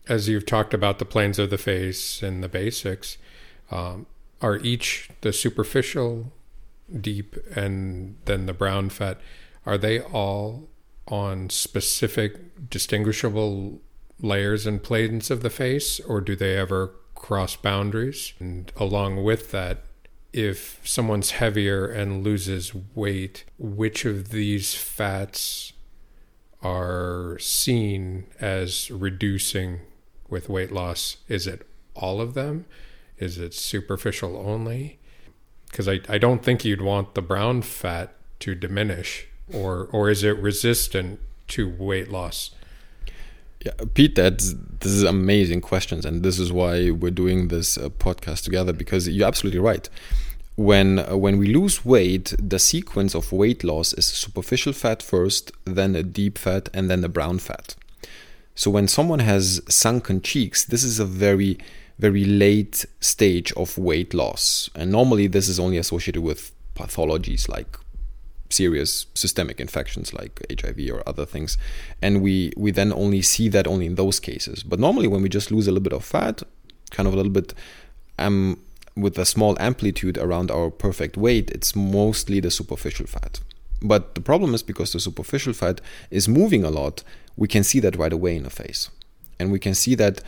As 0.08 0.28
you've 0.28 0.46
talked 0.46 0.74
about 0.74 1.00
the 1.00 1.06
planes 1.06 1.38
of 1.38 1.50
the 1.50 1.58
face 1.58 2.24
and 2.24 2.44
the 2.44 2.50
basics, 2.50 3.18
um, 3.72 4.08
are 4.42 4.58
each 4.58 5.10
the 5.22 5.34
superficial, 5.34 6.32
deep, 7.00 7.36
and 7.56 8.18
then 8.26 8.46
the 8.46 8.54
brown 8.54 8.90
fat 8.90 9.20
are 9.66 9.78
they 9.78 10.00
all 10.00 10.70
on 11.08 11.50
specific 11.50 12.70
distinguishable 12.70 13.82
layers 14.22 14.66
and 14.66 14.82
planes 14.82 15.30
of 15.30 15.42
the 15.42 15.50
face, 15.50 16.00
or 16.02 16.22
do 16.22 16.36
they 16.36 16.56
ever 16.56 16.94
cross 17.16 17.56
boundaries? 17.56 18.34
And 18.40 18.72
along 18.78 19.24
with 19.24 19.52
that, 19.52 19.84
if 20.32 20.80
someone's 20.84 21.32
heavier 21.32 21.86
and 21.88 22.24
loses 22.24 22.74
weight, 22.96 23.46
which 23.58 24.06
of 24.06 24.30
these 24.30 24.76
fats 24.76 25.74
are 26.62 27.38
seen 27.40 28.28
as 28.40 28.92
reducing 28.92 29.82
with 30.30 30.50
weight 30.50 30.72
loss? 30.72 31.18
Is 31.28 31.48
it 31.48 31.68
all 31.96 32.22
of 32.22 32.34
them? 32.34 32.66
Is 33.18 33.38
it 33.38 33.54
superficial 33.54 34.38
only? 34.38 34.99
Because 35.70 35.88
I, 35.88 36.00
I 36.10 36.18
don't 36.18 36.44
think 36.44 36.66
you'd 36.66 36.82
want 36.82 37.16
the 37.16 37.22
brown 37.22 37.62
fat 37.62 38.14
to 38.40 38.56
diminish 38.56 39.28
or 39.54 39.90
or 39.92 40.10
is 40.10 40.24
it 40.24 40.38
resistant 40.38 41.20
to 41.50 41.70
weight 41.70 42.10
loss? 42.10 42.52
Yeah, 43.66 43.74
Pete, 43.94 44.16
that's 44.16 44.54
this 44.80 44.92
is 44.92 45.04
amazing 45.04 45.62
questions, 45.62 46.06
and 46.06 46.24
this 46.24 46.40
is 46.40 46.52
why 46.52 46.92
we're 46.92 47.12
doing 47.12 47.50
this 47.50 47.78
uh, 47.78 47.90
podcast 47.90 48.44
together 48.44 48.72
because 48.72 49.08
you're 49.08 49.28
absolutely 49.28 49.60
right. 49.60 49.90
When 50.56 51.00
uh, 51.00 51.18
when 51.18 51.38
we 51.38 51.48
lose 51.54 51.84
weight, 51.84 52.34
the 52.40 52.60
sequence 52.60 53.14
of 53.16 53.32
weight 53.32 53.64
loss 53.64 53.94
is 53.94 54.06
superficial 54.06 54.74
fat 54.74 55.04
first, 55.04 55.52
then 55.66 55.96
a 55.96 56.04
deep 56.04 56.38
fat, 56.38 56.70
and 56.74 56.90
then 56.90 57.02
the 57.02 57.10
brown 57.10 57.40
fat. 57.40 57.76
So 58.56 58.72
when 58.72 58.88
someone 58.88 59.20
has 59.20 59.62
sunken 59.70 60.22
cheeks, 60.22 60.66
this 60.66 60.84
is 60.84 61.00
a 61.00 61.06
very 61.06 61.58
very 62.00 62.24
late 62.24 62.86
stage 63.02 63.52
of 63.54 63.78
weight 63.78 64.14
loss, 64.14 64.70
and 64.74 64.92
normally 64.92 65.28
this 65.28 65.48
is 65.50 65.60
only 65.60 65.78
associated 65.78 66.22
with 66.22 66.52
pathologies 66.76 67.50
like 67.50 67.78
serious 68.50 69.06
systemic 69.14 69.60
infections 69.60 70.14
like 70.14 70.44
HIV 70.50 70.90
or 70.92 71.04
other 71.08 71.26
things, 71.26 71.58
and 72.02 72.22
we 72.22 72.54
we 72.58 72.72
then 72.72 72.92
only 72.94 73.22
see 73.22 73.50
that 73.50 73.68
only 73.68 73.86
in 73.86 73.96
those 73.96 74.20
cases. 74.20 74.64
But 74.64 74.80
normally, 74.80 75.08
when 75.08 75.22
we 75.22 75.30
just 75.30 75.52
lose 75.52 75.68
a 75.68 75.72
little 75.72 75.84
bit 75.84 75.94
of 75.94 76.06
fat, 76.06 76.42
kind 76.90 77.06
of 77.08 77.14
a 77.14 77.18
little 77.18 77.32
bit, 77.32 77.54
um, 78.18 78.60
with 78.96 79.18
a 79.18 79.26
small 79.26 79.58
amplitude 79.60 80.18
around 80.18 80.50
our 80.52 80.70
perfect 80.70 81.18
weight, 81.18 81.52
it's 81.52 81.76
mostly 81.76 82.40
the 82.40 82.52
superficial 82.52 83.08
fat. 83.08 83.40
But 83.82 84.16
the 84.16 84.22
problem 84.22 84.54
is 84.54 84.64
because 84.64 84.92
the 84.92 85.00
superficial 85.00 85.54
fat 85.54 85.80
is 86.12 86.28
moving 86.28 86.64
a 86.64 86.70
lot, 86.70 87.04
we 87.38 87.48
can 87.48 87.64
see 87.64 87.80
that 87.82 87.96
right 87.96 88.12
away 88.12 88.36
in 88.36 88.44
the 88.44 88.50
face, 88.50 88.90
and 89.40 89.52
we 89.52 89.60
can 89.60 89.76
see 89.76 89.96
that 89.96 90.22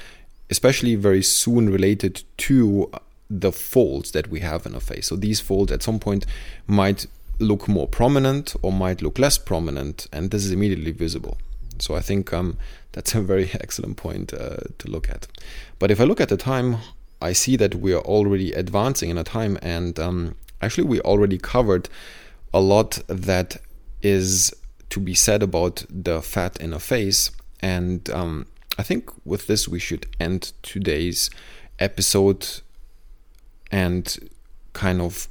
especially 0.51 0.95
very 0.95 1.23
soon 1.23 1.69
related 1.69 2.23
to 2.37 2.91
the 3.29 3.51
folds 3.51 4.11
that 4.11 4.27
we 4.27 4.41
have 4.41 4.65
in 4.65 4.75
a 4.75 4.79
face. 4.81 5.07
So 5.07 5.15
these 5.15 5.39
folds 5.39 5.71
at 5.71 5.81
some 5.81 5.99
point 5.99 6.25
might 6.67 7.07
look 7.39 7.67
more 7.67 7.87
prominent 7.87 8.53
or 8.61 8.71
might 8.71 9.01
look 9.01 9.17
less 9.17 9.37
prominent, 9.37 10.07
and 10.11 10.29
this 10.29 10.43
is 10.43 10.51
immediately 10.51 10.91
visible. 10.91 11.37
So 11.79 11.95
I 11.95 12.01
think 12.01 12.31
um, 12.33 12.57
that's 12.91 13.15
a 13.15 13.21
very 13.21 13.49
excellent 13.61 13.97
point 13.97 14.33
uh, 14.33 14.57
to 14.77 14.91
look 14.91 15.09
at. 15.09 15.27
But 15.79 15.89
if 15.89 15.99
I 15.99 16.03
look 16.03 16.21
at 16.21 16.29
the 16.29 16.37
time, 16.37 16.77
I 17.21 17.33
see 17.33 17.55
that 17.55 17.75
we 17.75 17.93
are 17.93 18.01
already 18.01 18.51
advancing 18.51 19.09
in 19.09 19.17
a 19.17 19.23
time, 19.23 19.57
and 19.61 19.97
um, 19.99 20.35
actually, 20.61 20.87
we 20.87 20.99
already 21.01 21.37
covered 21.37 21.87
a 22.53 22.59
lot 22.59 22.99
that 23.07 23.57
is 24.01 24.53
to 24.89 24.99
be 24.99 25.13
said 25.13 25.41
about 25.41 25.85
the 25.89 26.21
fat 26.21 26.57
in 26.57 26.73
a 26.73 26.79
face. 26.79 27.31
And 27.61 28.09
um, 28.09 28.47
I 28.77 28.83
think 28.83 29.11
with 29.25 29.47
this, 29.47 29.67
we 29.67 29.79
should 29.79 30.07
end 30.19 30.53
today's 30.63 31.29
episode 31.79 32.47
and 33.71 34.29
kind 34.73 35.01
of 35.01 35.27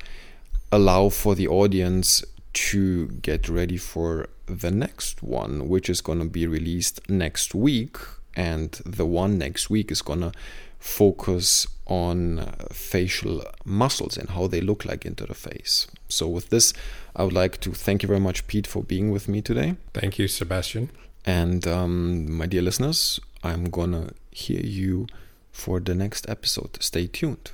allow 0.73 1.09
for 1.09 1.35
the 1.35 1.49
audience 1.49 2.25
to 2.53 3.09
get 3.09 3.49
ready 3.49 3.77
for 3.77 4.29
the 4.47 4.71
next 4.71 5.23
one, 5.23 5.69
which 5.69 5.89
is 5.89 6.01
going 6.01 6.19
to 6.19 6.25
be 6.25 6.47
released 6.47 7.09
next 7.09 7.55
week. 7.55 7.97
And 8.35 8.73
the 8.85 9.07
one 9.07 9.39
next 9.39 9.71
week 9.71 9.91
is 9.91 10.03
going 10.03 10.21
to 10.21 10.33
focus 10.79 11.67
on 11.87 12.55
facial 12.73 13.45
muscles 13.65 14.17
and 14.17 14.31
how 14.31 14.47
they 14.47 14.61
look 14.61 14.85
like 14.85 15.05
into 15.05 15.27
the 15.27 15.35
face. 15.35 15.87
So, 16.09 16.29
with 16.29 16.51
this, 16.51 16.73
I 17.15 17.25
would 17.25 17.33
like 17.33 17.61
to 17.61 17.73
thank 17.73 18.03
you 18.03 18.07
very 18.07 18.21
much, 18.21 18.47
Pete, 18.47 18.67
for 18.67 18.83
being 18.83 19.11
with 19.11 19.29
me 19.29 19.43
today. 19.43 19.77
Thank 19.93 20.19
you, 20.19 20.29
Sebastian. 20.29 20.91
And 21.27 21.67
um, 21.67 22.33
my 22.33 22.47
dear 22.47 22.63
listeners, 22.63 23.21
I'm 23.43 23.71
gonna 23.71 24.13
hear 24.31 24.61
you 24.61 25.07
for 25.51 25.81
the 25.81 25.95
next 25.95 26.29
episode. 26.29 26.83
Stay 26.83 27.07
tuned. 27.07 27.51